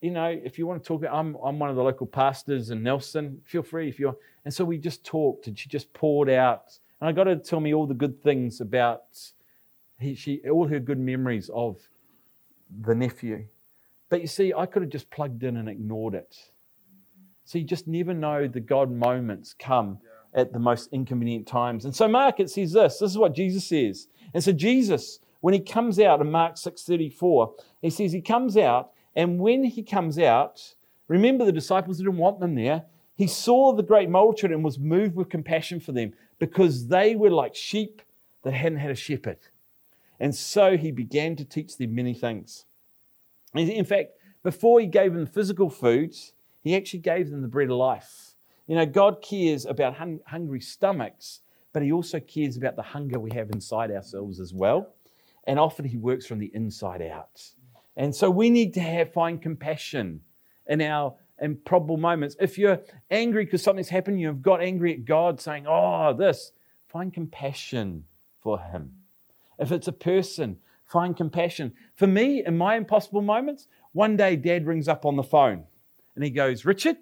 you 0.00 0.10
know, 0.10 0.26
if 0.26 0.58
you 0.58 0.66
want 0.66 0.82
to 0.82 0.86
talk, 0.86 1.02
I'm, 1.10 1.36
I'm 1.44 1.58
one 1.58 1.70
of 1.70 1.76
the 1.76 1.82
local 1.82 2.06
pastors 2.06 2.70
in 2.70 2.82
Nelson. 2.82 3.40
Feel 3.44 3.62
free 3.62 3.88
if 3.88 3.98
you 3.98 4.06
want. 4.06 4.18
And 4.44 4.54
so 4.54 4.64
we 4.64 4.78
just 4.78 5.04
talked 5.04 5.46
and 5.46 5.58
she 5.58 5.68
just 5.68 5.92
poured 5.92 6.30
out. 6.30 6.78
And 7.00 7.08
I 7.08 7.12
got 7.12 7.26
her 7.26 7.34
to 7.34 7.40
tell 7.40 7.60
me 7.60 7.74
all 7.74 7.86
the 7.86 7.94
good 7.94 8.22
things 8.22 8.60
about 8.60 9.02
he, 9.98 10.14
she, 10.14 10.40
all 10.48 10.68
her 10.68 10.78
good 10.78 10.98
memories 11.00 11.50
of 11.52 11.76
the 12.80 12.94
nephew. 12.94 13.46
But 14.08 14.20
you 14.20 14.28
see, 14.28 14.54
I 14.56 14.66
could 14.66 14.82
have 14.82 14.90
just 14.90 15.10
plugged 15.10 15.42
in 15.42 15.56
and 15.56 15.68
ignored 15.68 16.14
it. 16.14 16.36
So 17.44 17.58
you 17.58 17.64
just 17.64 17.88
never 17.88 18.14
know 18.14 18.46
the 18.46 18.60
God 18.60 18.90
moments 18.90 19.54
come 19.58 19.98
yeah. 20.02 20.40
at 20.42 20.52
the 20.52 20.58
most 20.58 20.90
inconvenient 20.92 21.46
times. 21.46 21.84
And 21.84 21.94
so 21.94 22.06
Mark, 22.06 22.40
it 22.40 22.50
says 22.50 22.72
this. 22.72 22.98
This 22.98 23.10
is 23.10 23.18
what 23.18 23.34
Jesus 23.34 23.66
says. 23.66 24.06
And 24.32 24.44
so 24.44 24.52
Jesus, 24.52 25.18
when 25.40 25.54
he 25.54 25.60
comes 25.60 25.98
out 25.98 26.20
in 26.20 26.30
Mark 26.30 26.54
6.34, 26.54 27.52
he 27.82 27.90
says 27.90 28.12
he 28.12 28.20
comes 28.20 28.56
out 28.56 28.90
and 29.16 29.38
when 29.38 29.64
he 29.64 29.82
comes 29.82 30.18
out, 30.18 30.74
remember 31.08 31.44
the 31.44 31.52
disciples 31.52 31.98
didn't 31.98 32.16
want 32.16 32.40
them 32.40 32.54
there. 32.54 32.84
He 33.14 33.26
saw 33.26 33.72
the 33.72 33.82
great 33.82 34.08
multitude 34.08 34.52
and 34.52 34.62
was 34.62 34.78
moved 34.78 35.16
with 35.16 35.28
compassion 35.28 35.80
for 35.80 35.92
them 35.92 36.12
because 36.38 36.86
they 36.86 37.16
were 37.16 37.30
like 37.30 37.54
sheep 37.54 38.00
that 38.44 38.52
hadn't 38.52 38.78
had 38.78 38.90
a 38.90 38.94
shepherd. 38.94 39.38
And 40.20 40.34
so 40.34 40.76
he 40.76 40.90
began 40.92 41.36
to 41.36 41.44
teach 41.44 41.76
them 41.76 41.94
many 41.94 42.14
things. 42.14 42.64
In 43.54 43.84
fact, 43.84 44.10
before 44.42 44.80
he 44.80 44.86
gave 44.86 45.14
them 45.14 45.26
physical 45.26 45.70
food, 45.70 46.14
he 46.60 46.76
actually 46.76 47.00
gave 47.00 47.30
them 47.30 47.42
the 47.42 47.48
bread 47.48 47.70
of 47.70 47.76
life. 47.76 48.34
You 48.66 48.76
know, 48.76 48.86
God 48.86 49.22
cares 49.22 49.64
about 49.64 49.94
hung- 49.94 50.20
hungry 50.26 50.60
stomachs, 50.60 51.40
but 51.72 51.82
he 51.82 51.90
also 51.90 52.20
cares 52.20 52.56
about 52.56 52.76
the 52.76 52.82
hunger 52.82 53.18
we 53.18 53.30
have 53.32 53.50
inside 53.50 53.90
ourselves 53.90 54.40
as 54.40 54.52
well. 54.52 54.94
And 55.46 55.58
often 55.58 55.86
he 55.86 55.96
works 55.96 56.26
from 56.26 56.38
the 56.38 56.50
inside 56.54 57.00
out. 57.02 57.42
And 57.98 58.14
so 58.14 58.30
we 58.30 58.48
need 58.48 58.74
to 58.74 58.80
have 58.80 59.12
find 59.12 59.42
compassion 59.42 60.20
in 60.68 60.80
our 60.80 61.16
improbable 61.40 61.96
moments. 61.96 62.36
If 62.40 62.56
you're 62.56 62.80
angry 63.10 63.44
because 63.44 63.60
something's 63.60 63.88
happened, 63.88 64.20
you've 64.20 64.40
got 64.40 64.62
angry 64.62 64.94
at 64.94 65.04
God 65.04 65.40
saying, 65.40 65.66
Oh, 65.68 66.14
this, 66.14 66.52
find 66.86 67.12
compassion 67.12 68.04
for 68.40 68.60
him. 68.60 68.92
If 69.58 69.72
it's 69.72 69.88
a 69.88 69.92
person, 69.92 70.58
find 70.86 71.16
compassion. 71.16 71.72
For 71.96 72.06
me, 72.06 72.44
in 72.46 72.56
my 72.56 72.76
impossible 72.76 73.20
moments, 73.20 73.66
one 73.90 74.16
day 74.16 74.36
dad 74.36 74.64
rings 74.64 74.86
up 74.86 75.04
on 75.04 75.16
the 75.16 75.24
phone 75.24 75.64
and 76.14 76.22
he 76.22 76.30
goes, 76.30 76.64
Richard, 76.64 76.98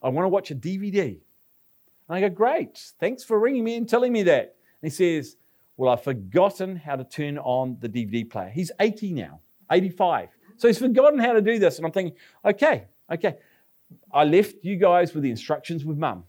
I 0.00 0.08
want 0.10 0.24
to 0.24 0.28
watch 0.28 0.52
a 0.52 0.54
DVD. 0.54 1.18
And 2.08 2.16
I 2.16 2.20
go, 2.20 2.28
Great, 2.28 2.92
thanks 3.00 3.24
for 3.24 3.40
ringing 3.40 3.64
me 3.64 3.74
and 3.74 3.88
telling 3.88 4.12
me 4.12 4.22
that. 4.22 4.54
And 4.82 4.92
he 4.92 4.96
says, 4.96 5.36
Well, 5.76 5.92
I've 5.92 6.04
forgotten 6.04 6.76
how 6.76 6.94
to 6.94 7.02
turn 7.02 7.38
on 7.38 7.78
the 7.80 7.88
DVD 7.88 8.30
player. 8.30 8.50
He's 8.50 8.70
80 8.78 9.12
now, 9.14 9.40
85. 9.70 10.28
So 10.56 10.68
he's 10.68 10.78
forgotten 10.78 11.18
how 11.18 11.32
to 11.32 11.42
do 11.42 11.58
this. 11.58 11.76
And 11.76 11.86
I'm 11.86 11.92
thinking, 11.92 12.16
okay, 12.44 12.84
okay. 13.12 13.36
I 14.12 14.24
left 14.24 14.56
you 14.62 14.76
guys 14.76 15.14
with 15.14 15.22
the 15.22 15.30
instructions 15.30 15.84
with 15.84 15.96
mum. 15.96 16.24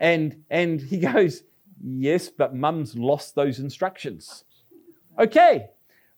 And, 0.00 0.44
and 0.50 0.80
he 0.80 0.98
goes, 1.12 1.42
Yes, 1.80 2.28
but 2.28 2.54
mum's 2.54 2.96
lost 2.96 3.34
those 3.34 3.58
instructions. 3.60 4.44
Okay, 5.18 5.66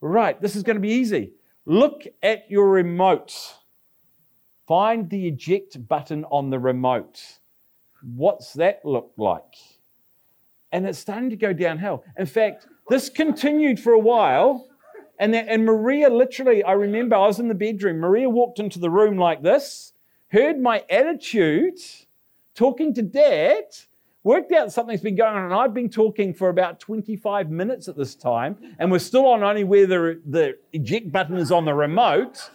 right, 0.00 0.40
this 0.40 0.57
is 0.57 0.62
going 0.62 0.76
to 0.76 0.81
be 0.81 0.92
easy. 0.92 1.35
Look 1.66 2.07
at 2.22 2.50
your 2.50 2.70
remote. 2.70 3.37
Find 4.66 5.11
the 5.11 5.29
eject 5.29 5.87
button 5.88 6.24
on 6.24 6.50
the 6.50 6.59
remote. 6.59 7.20
What's 8.03 8.55
that 8.55 8.81
look 8.85 9.12
like? 9.16 9.55
And 10.72 10.87
it's 10.87 10.98
starting 10.98 11.31
to 11.31 11.37
go 11.37 11.53
downhill. 11.53 12.05
In 12.16 12.26
fact, 12.26 12.66
this 12.88 13.09
continued 13.09 13.81
for 13.81 13.92
a 13.92 13.98
while. 13.98 14.66
And, 15.20 15.35
that, 15.35 15.48
and 15.48 15.66
Maria 15.66 16.09
literally, 16.09 16.64
I 16.64 16.72
remember 16.72 17.14
I 17.14 17.26
was 17.26 17.38
in 17.38 17.48
the 17.48 17.54
bedroom. 17.54 17.98
Maria 17.98 18.30
walked 18.30 18.59
into 18.59 18.78
the 18.78 18.88
room 18.88 19.18
like 19.18 19.42
this, 19.42 19.92
heard 20.28 20.59
my 20.59 20.83
attitude, 20.88 21.78
talking 22.54 22.94
to 22.94 23.02
dad, 23.02 23.64
worked 24.24 24.50
out 24.50 24.72
something's 24.72 25.02
been 25.02 25.16
going 25.16 25.35
on, 25.35 25.44
and 25.44 25.52
I've 25.52 25.74
been 25.74 25.90
talking 25.90 26.33
for 26.33 26.48
about 26.48 26.80
25 26.80 27.50
minutes 27.50 27.87
at 27.87 27.98
this 27.98 28.14
time, 28.14 28.56
and 28.78 28.90
we're 28.90 28.98
still 28.98 29.26
on 29.26 29.42
only 29.42 29.62
where 29.62 29.87
the, 29.87 30.22
the 30.24 30.56
eject 30.72 31.12
button 31.12 31.37
is 31.37 31.52
on 31.52 31.66
the 31.66 31.74
remote. 31.74 32.50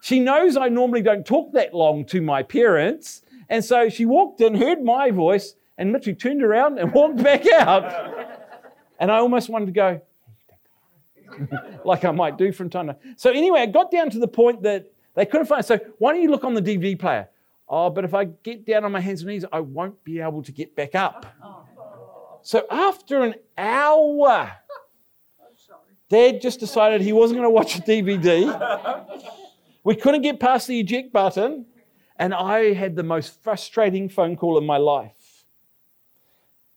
She 0.00 0.20
knows 0.20 0.56
I 0.56 0.70
normally 0.70 1.02
don't 1.02 1.26
talk 1.26 1.52
that 1.52 1.74
long 1.74 2.06
to 2.06 2.22
my 2.22 2.42
parents, 2.42 3.20
and 3.50 3.62
so 3.62 3.90
she 3.90 4.06
walked 4.06 4.40
in, 4.40 4.54
heard 4.54 4.82
my 4.82 5.10
voice, 5.10 5.54
and 5.76 5.92
literally 5.92 6.16
turned 6.16 6.42
around 6.42 6.78
and 6.78 6.92
walked 6.94 7.22
back 7.22 7.46
out. 7.46 8.40
And 8.98 9.12
I 9.12 9.18
almost 9.18 9.50
wanted 9.50 9.66
to 9.66 9.72
go, 9.72 10.00
like 11.84 12.04
I 12.04 12.10
might 12.10 12.38
do 12.38 12.52
from 12.52 12.70
time 12.70 12.88
to 12.88 12.92
time. 12.94 13.14
So 13.16 13.30
anyway, 13.30 13.60
I 13.60 13.66
got 13.66 13.90
down 13.90 14.10
to 14.10 14.18
the 14.18 14.28
point 14.28 14.62
that 14.62 14.90
they 15.14 15.26
couldn't 15.26 15.46
find. 15.46 15.64
So 15.64 15.78
why 15.98 16.12
don't 16.12 16.22
you 16.22 16.30
look 16.30 16.44
on 16.44 16.54
the 16.54 16.62
DVD 16.62 16.98
player? 16.98 17.28
Oh, 17.68 17.90
but 17.90 18.04
if 18.04 18.14
I 18.14 18.24
get 18.24 18.66
down 18.66 18.84
on 18.84 18.92
my 18.92 19.00
hands 19.00 19.22
and 19.22 19.30
knees, 19.30 19.44
I 19.50 19.60
won't 19.60 20.02
be 20.04 20.20
able 20.20 20.42
to 20.42 20.52
get 20.52 20.76
back 20.76 20.94
up. 20.94 21.26
So 22.42 22.66
after 22.70 23.22
an 23.22 23.34
hour, 23.56 24.52
Dad 26.10 26.42
just 26.42 26.60
decided 26.60 27.00
he 27.00 27.12
wasn't 27.12 27.38
going 27.38 27.46
to 27.46 27.50
watch 27.50 27.78
a 27.78 27.80
DVD. 27.80 29.24
We 29.82 29.96
couldn't 29.96 30.22
get 30.22 30.40
past 30.40 30.66
the 30.68 30.78
eject 30.80 31.12
button, 31.12 31.66
and 32.16 32.34
I 32.34 32.74
had 32.74 32.96
the 32.96 33.02
most 33.02 33.42
frustrating 33.42 34.08
phone 34.08 34.36
call 34.36 34.58
in 34.58 34.66
my 34.66 34.76
life. 34.76 35.46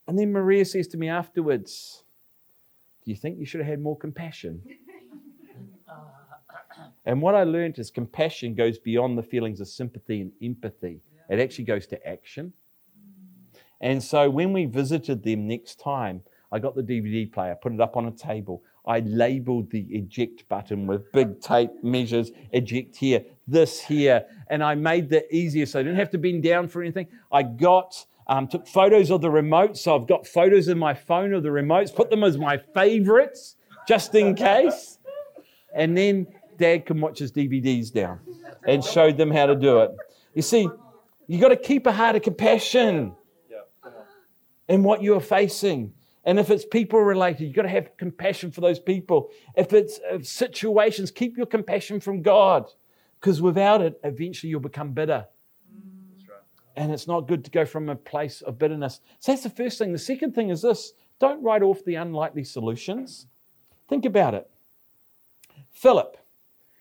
And 0.08 0.17
then 0.17 0.32
Maria 0.32 0.63
says 0.63 0.88
to 0.89 0.98
me 0.98 1.10
afterwards, 1.10 2.04
Do 3.08 3.12
you 3.12 3.17
think 3.17 3.39
you 3.39 3.46
should 3.46 3.62
have 3.62 3.70
had 3.70 3.82
more 3.82 3.98
compassion? 3.98 4.62
Uh, 5.89 6.89
and 7.06 7.22
what 7.22 7.34
I 7.34 7.43
learned 7.43 7.80
is 7.80 7.89
compassion 7.89 8.54
goes 8.54 8.78
beyond 8.78 9.17
the 9.17 9.24
feelings 9.24 9.62
of 9.62 9.70
sympathy 9.70 10.20
and 10.20 10.32
empathy. 10.43 11.00
It 11.30 11.39
actually 11.39 11.63
goes 11.63 11.88
to 11.88 12.08
action. 12.08 12.52
And 13.80 14.04
so 14.04 14.30
when 14.30 14.52
we 14.52 14.65
visited 14.65 15.24
them 15.24 15.48
next 15.48 15.80
time, 15.80 16.22
I 16.52 16.60
got 16.60 16.76
the 16.76 16.84
DVD 16.84 17.32
player, 17.32 17.56
put 17.56 17.72
it 17.72 17.80
up 17.80 17.96
on 17.96 18.08
a 18.08 18.12
table. 18.12 18.63
I 18.86 19.00
labeled 19.00 19.72
the 19.72 19.88
eject 19.91 20.48
button 20.50 20.86
with 20.86 21.10
big 21.13 21.39
tape 21.39 21.72
measures, 21.82 22.32
eject 22.52 22.98
here, 22.98 23.24
this 23.48 23.80
here, 23.80 24.26
and 24.50 24.62
I 24.62 24.76
made 24.76 25.10
that 25.12 25.34
easier 25.34 25.65
so 25.65 25.80
I 25.80 25.84
didn't 25.84 26.00
have 26.00 26.12
to 26.12 26.17
bend 26.17 26.43
down 26.43 26.67
for 26.67 26.82
anything. 26.82 27.08
I 27.32 27.43
got 27.43 28.06
um, 28.28 28.48
took 28.48 28.68
photos 28.68 29.10
of 29.10 29.22
the 29.22 29.30
remotes. 29.30 29.78
so 29.78 29.96
I've 29.96 30.08
got 30.08 30.28
photos 30.28 30.68
in 30.68 30.78
my 30.78 30.94
phone 30.94 31.34
of 31.34 31.44
the 31.44 31.50
remotes, 31.50 31.94
put 31.94 32.10
them 32.10 32.24
as 32.24 32.38
my 32.38 32.58
favorites 32.58 33.56
just 33.88 34.13
in 34.16 34.36
case. 34.36 35.00
And 35.74 35.98
then 35.98 36.28
dad 36.58 36.86
can 36.86 37.00
watch 37.00 37.20
his 37.20 37.32
DVDs 37.32 37.92
down 37.92 38.20
and 38.68 38.84
showed 38.84 39.18
them 39.18 39.32
how 39.32 39.46
to 39.46 39.56
do 39.56 39.80
it. 39.80 39.92
You 40.34 40.42
see, 40.42 40.68
you 41.28 41.40
got 41.40 41.50
to 41.50 41.58
keep 41.58 41.86
a 41.88 41.92
heart 41.92 42.16
of 42.16 42.22
compassion 42.22 43.16
in 44.68 44.84
what 44.84 45.02
you 45.02 45.16
are 45.16 45.22
facing. 45.22 45.94
And 46.26 46.40
if 46.40 46.50
it's 46.50 46.66
people 46.66 47.00
related, 47.00 47.46
you've 47.46 47.56
got 47.56 47.62
to 47.62 47.70
have 47.70 47.96
compassion 47.96 48.52
for 48.52 48.60
those 48.60 48.80
people. 48.80 49.30
If 49.56 49.72
it's 49.72 50.00
uh, 50.12 50.20
situations, 50.22 51.10
keep 51.10 51.38
your 51.38 51.46
compassion 51.46 52.02
from 52.02 52.22
God. 52.22 52.70
Because 53.20 53.42
without 53.42 53.82
it, 53.82 54.00
eventually 54.04 54.50
you'll 54.50 54.60
become 54.60 54.92
bitter. 54.92 55.26
And 56.78 56.94
it's 56.94 57.08
not 57.08 57.28
good 57.28 57.44
to 57.44 57.52
go 57.52 57.66
from 57.66 57.90
a 57.90 57.96
place 57.96 58.42
of 58.42 58.60
bitterness. 58.60 59.02
So 59.20 59.32
that's 59.32 59.44
the 59.44 59.50
first 59.50 59.80
thing. 59.80 59.92
The 59.92 59.98
second 59.98 60.36
thing 60.36 60.50
is 60.50 60.62
this 60.62 60.94
don't 61.20 61.44
write 61.44 61.63
off 61.63 61.84
the 61.84 61.96
unlikely 61.96 62.44
solutions. 62.44 63.26
Think 63.90 64.06
about 64.06 64.36
it. 64.36 64.48
Philip, 65.72 66.18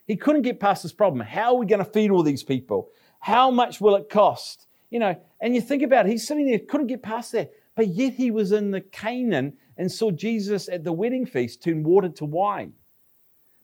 he 0.07 0.15
couldn't 0.17 0.43
get 0.43 0.61
past 0.61 0.83
this 0.83 0.93
problem. 0.93 1.27
How 1.27 1.55
are 1.55 1.59
we 1.59 1.67
going 1.67 1.85
to 1.85 1.91
feed 1.91 2.11
all 2.11 2.23
these 2.23 2.43
people? 2.43 2.91
How 3.21 3.51
much 3.51 3.81
will 3.81 3.97
it 3.97 4.11
cost? 4.11 4.67
You 4.91 5.01
know, 5.01 5.17
and 5.41 5.55
you 5.55 5.63
think 5.63 5.83
about 5.83 6.07
it, 6.07 6.11
he's 6.11 6.27
sitting 6.27 6.47
there, 6.47 6.59
couldn't 6.59 6.87
get 6.89 7.03
past 7.03 7.33
that. 7.33 7.53
But 7.75 7.89
yet 7.89 8.15
he 8.15 8.31
was 8.31 8.53
in 8.53 8.71
the 8.71 8.81
Canaan 8.83 9.55
and 9.77 9.91
saw 9.91 10.11
Jesus 10.11 10.69
at 10.69 10.85
the 10.85 10.93
wedding 10.93 11.27
feast 11.27 11.63
turn 11.63 11.83
water 11.83 12.09
to 12.11 12.25
wine. 12.25 12.75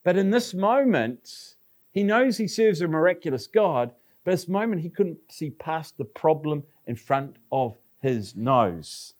But 0.02 0.16
in 0.16 0.30
this 0.30 0.52
moment, 0.52 1.56
he 1.90 2.02
knows 2.02 2.36
he 2.36 2.48
serves 2.48 2.80
a 2.80 2.88
miraculous 2.88 3.46
God, 3.46 3.94
but 4.24 4.32
this 4.32 4.48
moment 4.48 4.82
he 4.82 4.88
couldn't 4.88 5.18
see 5.30 5.50
past 5.50 5.98
the 5.98 6.04
problem 6.04 6.64
in 6.86 6.96
front 6.96 7.36
of 7.50 7.76
his 8.00 8.36
nose. 8.36 9.14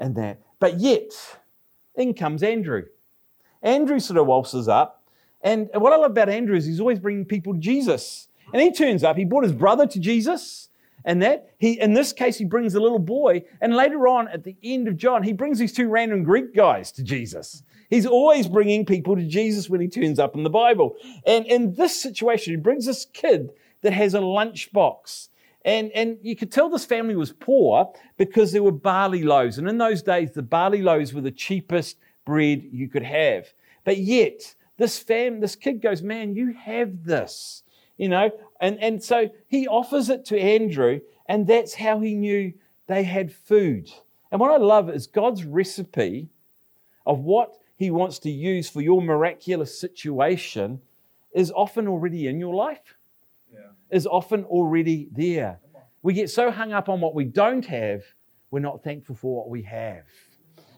And 0.00 0.14
that. 0.16 0.40
But 0.60 0.78
yet, 0.78 1.12
in 1.94 2.14
comes 2.14 2.42
Andrew. 2.42 2.84
Andrew 3.62 3.98
sort 3.98 4.18
of 4.18 4.26
waltzes 4.26 4.68
up 4.68 4.98
and 5.40 5.70
what 5.74 5.92
I 5.92 5.96
love 5.96 6.12
about 6.12 6.28
Andrew 6.28 6.56
is 6.56 6.66
he's 6.66 6.80
always 6.80 6.98
bringing 6.98 7.24
people 7.24 7.54
to 7.54 7.58
Jesus. 7.58 8.28
And 8.52 8.60
he 8.62 8.72
turns 8.72 9.04
up, 9.04 9.16
he 9.16 9.24
brought 9.24 9.44
his 9.44 9.52
brother 9.52 9.86
to 9.86 9.98
Jesus. 9.98 10.68
And 11.04 11.22
that 11.22 11.52
he, 11.58 11.80
in 11.80 11.94
this 11.94 12.12
case, 12.12 12.36
he 12.36 12.44
brings 12.44 12.74
a 12.74 12.80
little 12.80 12.98
boy. 12.98 13.44
And 13.60 13.74
later 13.74 14.08
on, 14.08 14.28
at 14.28 14.44
the 14.44 14.56
end 14.62 14.88
of 14.88 14.96
John, 14.96 15.22
he 15.22 15.32
brings 15.32 15.58
these 15.58 15.72
two 15.72 15.88
random 15.88 16.24
Greek 16.24 16.54
guys 16.54 16.90
to 16.92 17.02
Jesus. 17.02 17.62
He's 17.88 18.04
always 18.04 18.48
bringing 18.48 18.84
people 18.84 19.16
to 19.16 19.24
Jesus 19.24 19.70
when 19.70 19.80
he 19.80 19.88
turns 19.88 20.18
up 20.18 20.34
in 20.34 20.42
the 20.42 20.50
Bible. 20.50 20.96
And 21.24 21.46
in 21.46 21.74
this 21.74 21.98
situation, 21.98 22.52
he 22.52 22.56
brings 22.56 22.84
this 22.84 23.06
kid 23.06 23.50
that 23.82 23.92
has 23.92 24.14
a 24.14 24.20
lunchbox. 24.20 25.28
And, 25.64 25.90
and 25.92 26.18
you 26.22 26.36
could 26.36 26.52
tell 26.52 26.70
this 26.70 26.84
family 26.84 27.16
was 27.16 27.32
poor 27.32 27.92
because 28.16 28.52
there 28.52 28.62
were 28.62 28.72
barley 28.72 29.22
loaves. 29.22 29.58
And 29.58 29.68
in 29.68 29.78
those 29.78 30.02
days, 30.02 30.32
the 30.32 30.42
barley 30.42 30.82
loaves 30.82 31.12
were 31.12 31.20
the 31.20 31.30
cheapest 31.30 31.98
bread 32.24 32.62
you 32.70 32.88
could 32.88 33.02
have. 33.02 33.52
But 33.84 33.98
yet, 33.98 34.54
this 34.76 34.98
fam, 34.98 35.40
this 35.40 35.56
kid 35.56 35.82
goes, 35.82 36.02
Man, 36.02 36.34
you 36.34 36.52
have 36.52 37.04
this, 37.04 37.62
you 37.96 38.08
know? 38.08 38.30
And, 38.60 38.78
and 38.82 39.02
so 39.02 39.30
he 39.46 39.66
offers 39.66 40.08
it 40.08 40.24
to 40.26 40.38
Andrew, 40.38 41.00
and 41.26 41.46
that's 41.46 41.74
how 41.74 42.00
he 42.00 42.14
knew 42.14 42.52
they 42.86 43.02
had 43.02 43.32
food. 43.32 43.90
And 44.30 44.40
what 44.40 44.50
I 44.50 44.56
love 44.56 44.88
is 44.90 45.06
God's 45.06 45.44
recipe 45.44 46.28
of 47.06 47.20
what 47.20 47.54
he 47.76 47.90
wants 47.90 48.18
to 48.20 48.30
use 48.30 48.68
for 48.68 48.80
your 48.80 49.00
miraculous 49.00 49.78
situation 49.78 50.80
is 51.32 51.52
often 51.54 51.88
already 51.88 52.26
in 52.26 52.40
your 52.40 52.54
life. 52.54 52.97
Is 53.90 54.06
often 54.06 54.44
already 54.44 55.08
there. 55.12 55.60
We 56.02 56.14
get 56.14 56.30
so 56.30 56.50
hung 56.50 56.72
up 56.72 56.88
on 56.88 57.00
what 57.00 57.14
we 57.14 57.24
don't 57.24 57.64
have, 57.66 58.02
we're 58.50 58.60
not 58.60 58.82
thankful 58.82 59.14
for 59.14 59.36
what 59.36 59.48
we 59.48 59.62
have. 59.62 60.04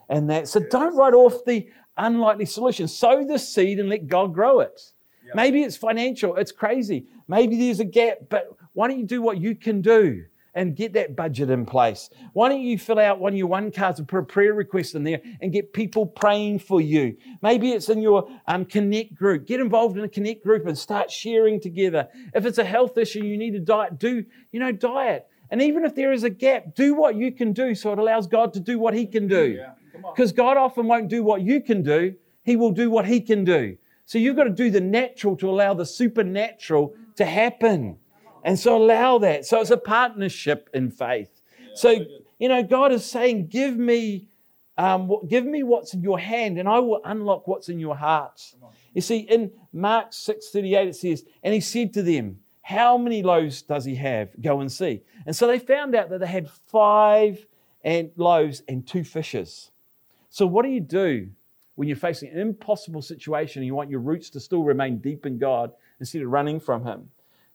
And 0.08 0.28
that, 0.30 0.48
so 0.48 0.60
don't 0.60 0.96
write 0.96 1.14
off 1.14 1.44
the, 1.44 1.68
unlikely 1.96 2.46
solution. 2.46 2.88
Sow 2.88 3.24
the 3.24 3.38
seed 3.38 3.78
and 3.78 3.88
let 3.88 4.06
God 4.06 4.34
grow 4.34 4.60
it. 4.60 4.80
Yep. 5.26 5.34
Maybe 5.34 5.62
it's 5.62 5.76
financial, 5.76 6.36
it's 6.36 6.52
crazy. 6.52 7.06
Maybe 7.28 7.56
there's 7.56 7.80
a 7.80 7.84
gap, 7.84 8.18
but 8.28 8.48
why 8.72 8.88
don't 8.88 8.98
you 8.98 9.06
do 9.06 9.22
what 9.22 9.38
you 9.38 9.54
can 9.54 9.80
do 9.80 10.24
and 10.54 10.76
get 10.76 10.92
that 10.94 11.16
budget 11.16 11.50
in 11.50 11.66
place? 11.66 12.10
Why 12.32 12.48
don't 12.48 12.60
you 12.60 12.78
fill 12.78 12.98
out 12.98 13.20
one 13.20 13.32
of 13.32 13.38
your 13.38 13.46
one 13.46 13.70
cards 13.70 13.98
and 13.98 14.08
put 14.08 14.18
a 14.18 14.22
prayer 14.22 14.54
request 14.54 14.94
in 14.94 15.04
there 15.04 15.20
and 15.40 15.52
get 15.52 15.72
people 15.72 16.06
praying 16.06 16.60
for 16.60 16.80
you? 16.80 17.16
Maybe 17.42 17.72
it's 17.72 17.88
in 17.88 18.00
your 18.00 18.28
um, 18.46 18.64
connect 18.64 19.14
group. 19.14 19.46
Get 19.46 19.60
involved 19.60 19.96
in 19.96 20.04
a 20.04 20.08
connect 20.08 20.42
group 20.44 20.66
and 20.66 20.76
start 20.76 21.10
sharing 21.10 21.60
together. 21.60 22.08
If 22.34 22.46
it's 22.46 22.58
a 22.58 22.64
health 22.64 22.98
issue, 22.98 23.24
you 23.24 23.36
need 23.36 23.54
a 23.54 23.60
diet, 23.60 23.98
do, 23.98 24.24
you 24.52 24.60
know, 24.60 24.72
diet. 24.72 25.26
And 25.50 25.60
even 25.60 25.84
if 25.84 25.94
there 25.94 26.12
is 26.12 26.22
a 26.22 26.30
gap, 26.30 26.74
do 26.74 26.94
what 26.94 27.16
you 27.16 27.32
can 27.32 27.52
do 27.52 27.74
so 27.74 27.92
it 27.92 27.98
allows 27.98 28.26
God 28.26 28.52
to 28.54 28.60
do 28.60 28.78
what 28.78 28.94
He 28.94 29.06
can 29.06 29.26
do. 29.26 29.58
Yeah. 29.58 29.72
Because 30.14 30.32
God 30.32 30.56
often 30.56 30.86
won't 30.86 31.08
do 31.08 31.22
what 31.22 31.42
you 31.42 31.60
can 31.60 31.82
do, 31.82 32.14
He 32.42 32.56
will 32.56 32.70
do 32.70 32.90
what 32.90 33.06
He 33.06 33.20
can 33.20 33.44
do. 33.44 33.76
So 34.06 34.18
you've 34.18 34.34
got 34.34 34.44
to 34.44 34.50
do 34.50 34.70
the 34.70 34.80
natural 34.80 35.36
to 35.36 35.48
allow 35.48 35.74
the 35.74 35.86
supernatural 35.86 36.94
to 37.14 37.24
happen. 37.24 37.98
And 38.44 38.58
so 38.58 38.76
allow 38.76 39.18
that. 39.18 39.46
So 39.46 39.60
it's 39.60 39.70
a 39.70 39.76
partnership 39.76 40.70
in 40.74 40.90
faith. 40.90 41.40
So, 41.74 42.06
you 42.38 42.48
know, 42.48 42.62
God 42.62 42.92
is 42.92 43.04
saying, 43.04 43.48
give 43.48 43.76
me. 43.76 44.26
Um, 44.78 45.12
give 45.28 45.44
me 45.44 45.62
what's 45.62 45.92
in 45.92 46.00
your 46.00 46.18
hand 46.18 46.58
and 46.58 46.66
I 46.66 46.78
will 46.78 47.02
unlock 47.04 47.46
what's 47.46 47.68
in 47.68 47.78
your 47.78 47.94
heart. 47.94 48.54
You 48.94 49.02
see, 49.02 49.18
in 49.18 49.50
Mark 49.74 50.12
6:38 50.12 50.88
it 50.88 50.96
says, 50.96 51.24
and 51.42 51.52
he 51.52 51.60
said 51.60 51.92
to 51.94 52.02
them, 52.02 52.40
How 52.62 52.96
many 52.96 53.22
loaves 53.22 53.60
does 53.60 53.84
he 53.84 53.94
have? 53.96 54.30
Go 54.40 54.60
and 54.60 54.72
see. 54.72 55.02
And 55.26 55.36
so 55.36 55.46
they 55.46 55.58
found 55.58 55.94
out 55.94 56.08
that 56.08 56.20
they 56.20 56.26
had 56.26 56.48
five 56.48 57.44
and 57.84 58.10
loaves 58.16 58.62
and 58.68 58.86
two 58.86 59.04
fishes. 59.04 59.70
So, 60.28 60.46
what 60.46 60.64
do 60.64 60.70
you 60.70 60.80
do 60.80 61.30
when 61.74 61.88
you're 61.88 61.96
facing 61.96 62.30
an 62.30 62.38
impossible 62.38 63.02
situation 63.02 63.60
and 63.60 63.66
you 63.66 63.74
want 63.74 63.90
your 63.90 64.00
roots 64.00 64.30
to 64.30 64.40
still 64.40 64.62
remain 64.62 64.98
deep 64.98 65.26
in 65.26 65.38
God 65.38 65.72
instead 65.98 66.22
of 66.22 66.28
running 66.28 66.60
from 66.60 66.84
Him? 66.84 67.10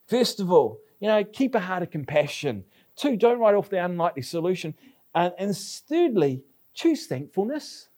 First 0.08 0.39
of 0.39 0.52
all, 0.52 0.80
you 1.00 1.08
know, 1.08 1.24
keep 1.24 1.56
a 1.56 1.60
heart 1.60 1.84
of 1.84 1.91
compassion. 1.91 2.63
Two, 2.96 3.18
don't 3.18 3.39
write 3.39 3.56
off 3.56 3.70
the 3.70 3.84
unlikely 3.84 4.22
solution. 4.22 4.76
And, 5.13 5.34
and 5.38 5.56
thirdly, 5.56 6.44
choose 6.74 7.08
thankfulness. 7.08 7.89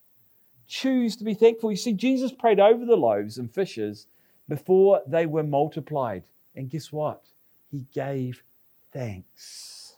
Choose 0.67 1.15
to 1.17 1.24
be 1.24 1.34
thankful. 1.34 1.72
You 1.72 1.78
see, 1.78 1.93
Jesus 1.93 2.32
prayed 2.32 2.60
over 2.60 2.86
the 2.86 2.96
loaves 2.96 3.38
and 3.38 3.54
fishes 3.54 4.08
before 4.48 5.02
they 5.08 5.26
were 5.26 5.43
multiplied. 5.43 6.24
And 6.56 6.70
guess 6.70 6.91
what? 6.91 7.24
He 7.72 7.86
gave 7.93 8.43
thanks. 8.91 9.98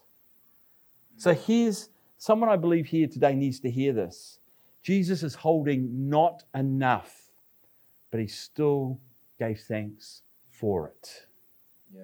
So 1.16 1.34
here's 1.34 1.88
someone 2.18 2.48
I 2.50 2.56
believe 2.56 2.86
here 2.86 3.06
today 3.06 3.34
needs 3.34 3.60
to 3.60 3.70
hear 3.70 3.92
this. 3.92 4.38
Jesus 4.82 5.22
is 5.22 5.34
holding 5.34 6.08
not 6.08 6.44
enough, 6.54 7.30
but 8.10 8.20
he 8.20 8.26
still 8.26 8.98
gave 9.38 9.60
thanks 9.60 10.22
for 10.48 10.88
it. 10.88 11.26
Yeah. 11.94 12.02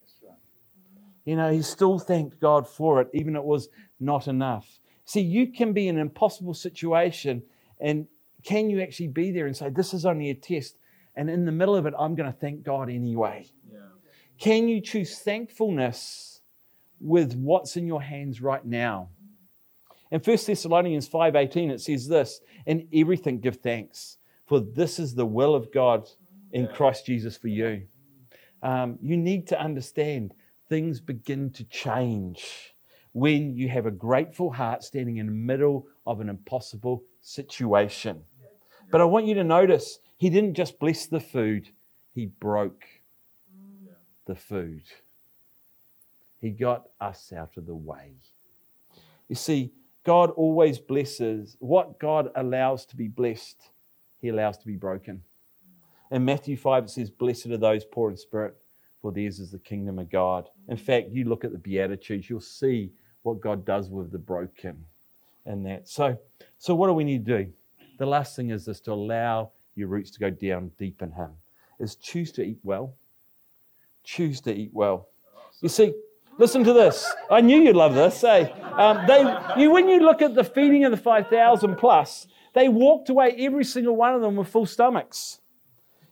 That's 0.00 0.16
right. 0.22 0.36
You 1.30 1.36
know, 1.36 1.52
he 1.52 1.62
still 1.62 2.00
thanked 2.00 2.40
God 2.40 2.66
for 2.66 3.00
it, 3.00 3.08
even 3.14 3.36
it 3.36 3.44
was 3.44 3.68
not 4.00 4.26
enough. 4.26 4.80
See, 5.04 5.20
you 5.20 5.52
can 5.52 5.72
be 5.72 5.86
in 5.86 5.94
an 5.94 6.00
impossible 6.00 6.54
situation, 6.54 7.44
and 7.78 8.08
can 8.42 8.68
you 8.68 8.80
actually 8.80 9.06
be 9.06 9.30
there 9.30 9.46
and 9.46 9.56
say, 9.56 9.68
This 9.70 9.94
is 9.94 10.04
only 10.04 10.30
a 10.30 10.34
test, 10.34 10.74
and 11.14 11.30
in 11.30 11.44
the 11.44 11.52
middle 11.52 11.76
of 11.76 11.86
it, 11.86 11.94
I'm 11.96 12.16
going 12.16 12.32
to 12.32 12.36
thank 12.36 12.64
God 12.64 12.90
anyway? 12.90 13.48
Yeah. 13.72 13.78
Can 14.40 14.66
you 14.66 14.80
choose 14.80 15.20
thankfulness 15.20 16.40
with 17.00 17.36
what's 17.36 17.76
in 17.76 17.86
your 17.86 18.02
hands 18.02 18.42
right 18.42 18.66
now? 18.66 19.10
In 20.10 20.18
1 20.18 20.36
Thessalonians 20.48 21.08
5:18 21.08 21.70
it 21.70 21.80
says 21.80 22.08
this, 22.08 22.40
"In 22.66 22.88
everything 22.92 23.38
give 23.38 23.58
thanks, 23.58 24.18
for 24.46 24.58
this 24.58 24.98
is 24.98 25.14
the 25.14 25.26
will 25.26 25.54
of 25.54 25.70
God 25.70 26.08
in 26.50 26.66
Christ 26.66 27.06
Jesus 27.06 27.36
for 27.36 27.46
you." 27.46 27.86
Um, 28.64 28.98
you 29.00 29.16
need 29.16 29.46
to 29.46 29.60
understand 29.60 30.34
things 30.70 31.00
begin 31.00 31.50
to 31.50 31.64
change 31.64 32.74
when 33.12 33.54
you 33.54 33.68
have 33.68 33.84
a 33.84 33.90
grateful 33.90 34.52
heart 34.52 34.82
standing 34.82 35.18
in 35.18 35.26
the 35.26 35.32
middle 35.32 35.86
of 36.06 36.20
an 36.20 36.30
impossible 36.30 37.02
situation. 37.20 38.22
But 38.90 39.02
I 39.02 39.04
want 39.04 39.26
you 39.26 39.34
to 39.34 39.44
notice 39.44 39.98
he 40.16 40.30
didn't 40.30 40.54
just 40.54 40.78
bless 40.78 41.06
the 41.06 41.20
food, 41.20 41.68
he 42.14 42.26
broke 42.26 42.84
the 44.26 44.36
food. 44.36 44.84
He 46.40 46.50
got 46.50 46.88
us 47.00 47.32
out 47.36 47.56
of 47.56 47.66
the 47.66 47.74
way. 47.74 48.14
You 49.28 49.34
see, 49.34 49.72
God 50.04 50.30
always 50.30 50.78
blesses. 50.78 51.56
What 51.58 51.98
God 51.98 52.30
allows 52.34 52.86
to 52.86 52.96
be 52.96 53.08
blessed, 53.08 53.60
He 54.20 54.28
allows 54.28 54.56
to 54.58 54.66
be 54.66 54.76
broken. 54.76 55.22
In 56.10 56.24
Matthew 56.24 56.56
5, 56.56 56.84
it 56.84 56.90
says, 56.90 57.10
Blessed 57.10 57.46
are 57.46 57.58
those 57.58 57.84
poor 57.84 58.10
in 58.10 58.16
spirit, 58.16 58.56
for 59.00 59.12
theirs 59.12 59.40
is 59.40 59.50
the 59.50 59.58
kingdom 59.58 59.98
of 59.98 60.10
God. 60.10 60.48
In 60.68 60.76
fact, 60.76 61.10
you 61.10 61.24
look 61.24 61.44
at 61.44 61.52
the 61.52 61.58
Beatitudes, 61.58 62.28
you'll 62.28 62.40
see 62.40 62.90
what 63.22 63.40
God 63.40 63.64
does 63.64 63.90
with 63.90 64.12
the 64.12 64.18
broken 64.18 64.84
and 65.46 65.64
that. 65.66 65.88
So, 65.88 66.18
so 66.58 66.74
what 66.74 66.86
do 66.88 66.92
we 66.92 67.04
need 67.04 67.24
to 67.26 67.44
do? 67.44 67.52
The 67.98 68.06
last 68.06 68.36
thing 68.36 68.50
is 68.50 68.64
this 68.64 68.80
to 68.80 68.92
allow 68.92 69.52
your 69.74 69.88
roots 69.88 70.10
to 70.12 70.20
go 70.20 70.30
down 70.30 70.70
deep 70.78 71.02
in 71.02 71.12
Him, 71.12 71.30
is 71.78 71.96
choose 71.96 72.32
to 72.32 72.42
eat 72.42 72.58
well. 72.62 72.94
Choose 74.04 74.40
to 74.42 74.54
eat 74.54 74.70
well. 74.72 75.08
You 75.60 75.68
see, 75.68 75.92
Listen 76.40 76.64
to 76.64 76.72
this. 76.72 77.06
I 77.30 77.42
knew 77.42 77.60
you'd 77.60 77.76
love 77.76 77.94
this. 77.94 78.22
Hey, 78.22 78.50
um, 78.72 79.06
they, 79.06 79.60
you, 79.60 79.70
when 79.70 79.90
you 79.90 80.00
look 80.00 80.22
at 80.22 80.34
the 80.34 80.42
feeding 80.42 80.86
of 80.86 80.90
the 80.90 80.96
5,000 80.96 81.76
plus, 81.76 82.26
they 82.54 82.66
walked 82.70 83.10
away, 83.10 83.34
every 83.40 83.62
single 83.62 83.94
one 83.94 84.14
of 84.14 84.22
them, 84.22 84.36
with 84.36 84.48
full 84.48 84.64
stomachs. 84.64 85.39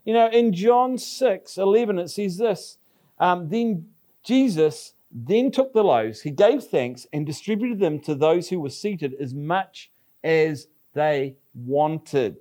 You 0.05 0.15
know, 0.15 0.29
in 0.29 0.53
John 0.53 0.99
6 0.99 1.59
11, 1.59 1.99
it 1.99 2.09
says 2.09 2.39
this 2.39 2.79
um, 3.19 3.49
Then 3.49 3.87
Jesus 4.23 4.95
then 5.11 5.51
took 5.51 5.73
the 5.73 5.83
loaves, 5.83 6.23
he 6.23 6.31
gave 6.31 6.65
thanks, 6.65 7.07
and 7.13 7.25
distributed 7.25 7.81
them 7.81 7.99
to 8.01 8.15
those 8.15 8.49
who 8.49 8.61
were 8.61 8.71
seated 8.71 9.15
as 9.21 9.35
much 9.35 9.91
as 10.23 10.69
they 10.95 11.37
wanted. 11.55 12.37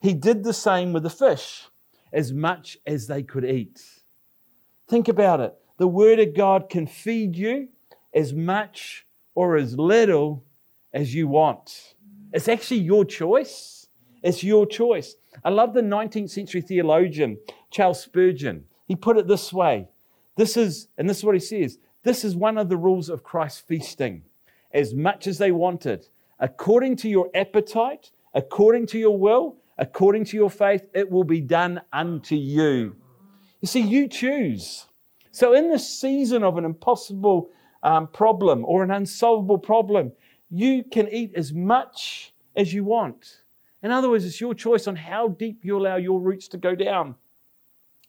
He 0.00 0.12
did 0.12 0.44
the 0.44 0.52
same 0.52 0.92
with 0.92 1.02
the 1.02 1.10
fish, 1.10 1.66
as 2.12 2.32
much 2.32 2.78
as 2.86 3.06
they 3.06 3.22
could 3.22 3.44
eat. 3.44 3.80
Think 4.88 5.08
about 5.08 5.40
it. 5.40 5.54
The 5.78 5.88
Word 5.88 6.18
of 6.18 6.34
God 6.34 6.68
can 6.68 6.86
feed 6.86 7.36
you 7.36 7.68
as 8.12 8.32
much 8.32 9.06
or 9.34 9.56
as 9.56 9.78
little 9.78 10.44
as 10.92 11.14
you 11.14 11.28
want. 11.28 11.94
It's 12.32 12.48
actually 12.48 12.80
your 12.80 13.04
choice. 13.04 13.86
It's 14.22 14.42
your 14.44 14.66
choice. 14.66 15.14
I 15.44 15.50
love 15.50 15.74
the 15.74 15.80
19th 15.80 16.30
century 16.30 16.60
theologian, 16.60 17.38
Charles 17.70 18.02
Spurgeon. 18.02 18.64
He 18.86 18.96
put 18.96 19.16
it 19.16 19.28
this 19.28 19.52
way 19.52 19.88
this 20.36 20.56
is, 20.56 20.88
and 20.96 21.08
this 21.08 21.18
is 21.18 21.24
what 21.24 21.34
he 21.34 21.40
says 21.40 21.78
this 22.02 22.24
is 22.24 22.34
one 22.34 22.56
of 22.56 22.68
the 22.68 22.76
rules 22.76 23.08
of 23.08 23.22
Christ's 23.22 23.60
feasting. 23.60 24.22
As 24.72 24.94
much 24.94 25.26
as 25.26 25.38
they 25.38 25.50
wanted, 25.50 26.08
according 26.38 26.96
to 26.96 27.08
your 27.08 27.28
appetite, 27.34 28.12
according 28.34 28.86
to 28.86 28.98
your 28.98 29.18
will, 29.18 29.56
according 29.78 30.24
to 30.26 30.36
your 30.36 30.48
faith, 30.48 30.88
it 30.94 31.10
will 31.10 31.24
be 31.24 31.40
done 31.40 31.80
unto 31.92 32.36
you. 32.36 32.96
You 33.60 33.66
see, 33.66 33.80
you 33.80 34.08
choose. 34.08 34.86
So, 35.32 35.54
in 35.54 35.70
this 35.70 35.88
season 35.88 36.42
of 36.42 36.56
an 36.56 36.64
impossible 36.64 37.50
um, 37.82 38.06
problem 38.08 38.64
or 38.64 38.82
an 38.82 38.90
unsolvable 38.90 39.58
problem, 39.58 40.12
you 40.50 40.84
can 40.84 41.08
eat 41.08 41.32
as 41.34 41.52
much 41.52 42.32
as 42.56 42.72
you 42.72 42.84
want. 42.84 43.42
In 43.82 43.90
other 43.90 44.10
words, 44.10 44.24
it's 44.24 44.40
your 44.40 44.54
choice 44.54 44.86
on 44.86 44.96
how 44.96 45.28
deep 45.28 45.64
you 45.64 45.78
allow 45.78 45.96
your 45.96 46.20
roots 46.20 46.48
to 46.48 46.58
go 46.58 46.74
down 46.74 47.14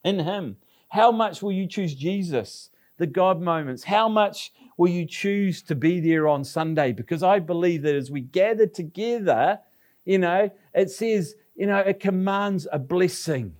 in 0.03 0.19
Him. 0.19 0.57
How 0.89 1.11
much 1.11 1.41
will 1.41 1.53
you 1.53 1.67
choose 1.67 1.95
Jesus, 1.95 2.69
the 2.97 3.07
God 3.07 3.41
moments? 3.41 3.85
How 3.85 4.09
much 4.09 4.51
will 4.77 4.89
you 4.89 5.05
choose 5.05 5.61
to 5.63 5.75
be 5.75 5.99
there 5.99 6.27
on 6.27 6.43
Sunday? 6.43 6.91
Because 6.91 7.23
I 7.23 7.39
believe 7.39 7.83
that 7.83 7.95
as 7.95 8.11
we 8.11 8.21
gather 8.21 8.67
together, 8.67 9.59
you 10.03 10.17
know, 10.17 10.49
it 10.73 10.89
says, 10.89 11.35
you 11.55 11.67
know, 11.67 11.77
it 11.77 11.99
commands 11.99 12.67
a 12.71 12.79
blessing 12.79 13.55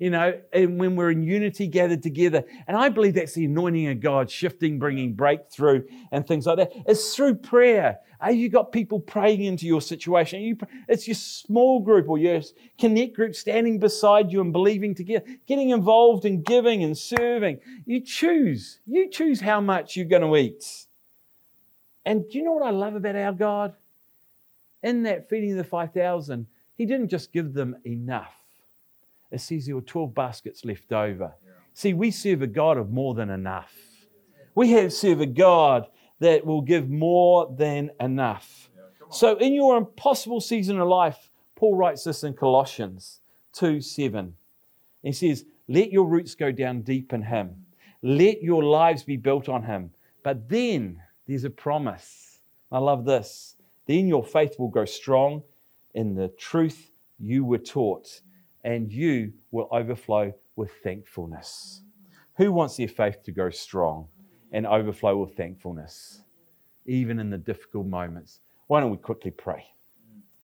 you 0.00 0.08
know, 0.08 0.40
and 0.50 0.80
when 0.80 0.96
we're 0.96 1.10
in 1.10 1.22
unity 1.22 1.66
gathered 1.66 2.02
together. 2.02 2.42
And 2.66 2.74
I 2.74 2.88
believe 2.88 3.14
that's 3.14 3.34
the 3.34 3.44
anointing 3.44 3.86
of 3.88 4.00
God, 4.00 4.30
shifting, 4.30 4.78
bringing 4.78 5.12
breakthrough, 5.12 5.84
and 6.10 6.26
things 6.26 6.46
like 6.46 6.56
that. 6.56 6.72
It's 6.86 7.14
through 7.14 7.36
prayer. 7.36 7.98
Have 8.18 8.34
you 8.34 8.48
got 8.48 8.72
people 8.72 8.98
praying 8.98 9.44
into 9.44 9.66
your 9.66 9.82
situation? 9.82 10.40
You, 10.40 10.56
it's 10.88 11.06
your 11.06 11.14
small 11.14 11.80
group 11.80 12.08
or 12.08 12.16
your 12.16 12.40
connect 12.78 13.14
group 13.14 13.34
standing 13.34 13.78
beside 13.78 14.32
you 14.32 14.40
and 14.40 14.54
believing 14.54 14.94
together, 14.94 15.26
getting 15.46 15.68
involved 15.68 16.24
in 16.24 16.42
giving 16.42 16.82
and 16.82 16.96
serving. 16.96 17.60
You 17.84 18.00
choose. 18.00 18.80
You 18.86 19.10
choose 19.10 19.42
how 19.42 19.60
much 19.60 19.96
you're 19.96 20.06
going 20.06 20.22
to 20.22 20.34
eat. 20.34 20.86
And 22.06 22.26
do 22.26 22.38
you 22.38 22.44
know 22.44 22.52
what 22.52 22.66
I 22.66 22.70
love 22.70 22.94
about 22.94 23.16
our 23.16 23.32
God? 23.32 23.74
In 24.82 25.02
that 25.02 25.28
feeding 25.28 25.50
of 25.50 25.58
the 25.58 25.64
5,000, 25.64 26.46
He 26.78 26.86
didn't 26.86 27.08
just 27.08 27.34
give 27.34 27.52
them 27.52 27.76
enough 27.84 28.39
it 29.30 29.40
says 29.40 29.66
there 29.66 29.74
were 29.74 29.80
12 29.80 30.14
baskets 30.14 30.64
left 30.64 30.92
over. 30.92 31.34
Yeah. 31.44 31.52
See, 31.72 31.94
we 31.94 32.10
serve 32.10 32.42
a 32.42 32.46
God 32.46 32.76
of 32.78 32.90
more 32.90 33.14
than 33.14 33.30
enough. 33.30 33.72
We 34.54 34.72
have 34.72 34.92
serve 34.92 35.20
a 35.20 35.26
God 35.26 35.86
that 36.18 36.44
will 36.44 36.60
give 36.60 36.90
more 36.90 37.54
than 37.56 37.90
enough. 38.00 38.68
Yeah, 38.76 38.82
so, 39.10 39.36
in 39.36 39.54
your 39.54 39.76
impossible 39.76 40.40
season 40.40 40.80
of 40.80 40.88
life, 40.88 41.30
Paul 41.54 41.76
writes 41.76 42.04
this 42.04 42.24
in 42.24 42.34
Colossians 42.34 43.20
2 43.54 43.80
7. 43.80 44.34
He 45.02 45.12
says, 45.12 45.44
Let 45.68 45.92
your 45.92 46.06
roots 46.06 46.34
go 46.34 46.52
down 46.52 46.82
deep 46.82 47.12
in 47.12 47.22
Him, 47.22 47.64
let 48.02 48.42
your 48.42 48.64
lives 48.64 49.02
be 49.04 49.16
built 49.16 49.48
on 49.48 49.62
Him. 49.62 49.90
But 50.22 50.48
then 50.48 51.00
there's 51.26 51.44
a 51.44 51.50
promise. 51.50 52.40
I 52.72 52.78
love 52.78 53.04
this. 53.04 53.56
Then 53.86 54.06
your 54.06 54.22
faith 54.22 54.56
will 54.58 54.68
grow 54.68 54.84
strong 54.84 55.42
in 55.94 56.14
the 56.14 56.28
truth 56.28 56.90
you 57.18 57.44
were 57.44 57.58
taught 57.58 58.20
and 58.64 58.92
you 58.92 59.32
will 59.50 59.68
overflow 59.72 60.32
with 60.56 60.70
thankfulness. 60.82 61.82
Who 62.36 62.52
wants 62.52 62.76
their 62.76 62.88
faith 62.88 63.22
to 63.24 63.32
grow 63.32 63.50
strong 63.50 64.08
and 64.52 64.66
overflow 64.66 65.16
with 65.16 65.36
thankfulness, 65.36 66.22
even 66.86 67.18
in 67.18 67.30
the 67.30 67.38
difficult 67.38 67.86
moments? 67.86 68.40
Why 68.66 68.80
don't 68.80 68.90
we 68.90 68.96
quickly 68.96 69.30
pray? 69.30 69.64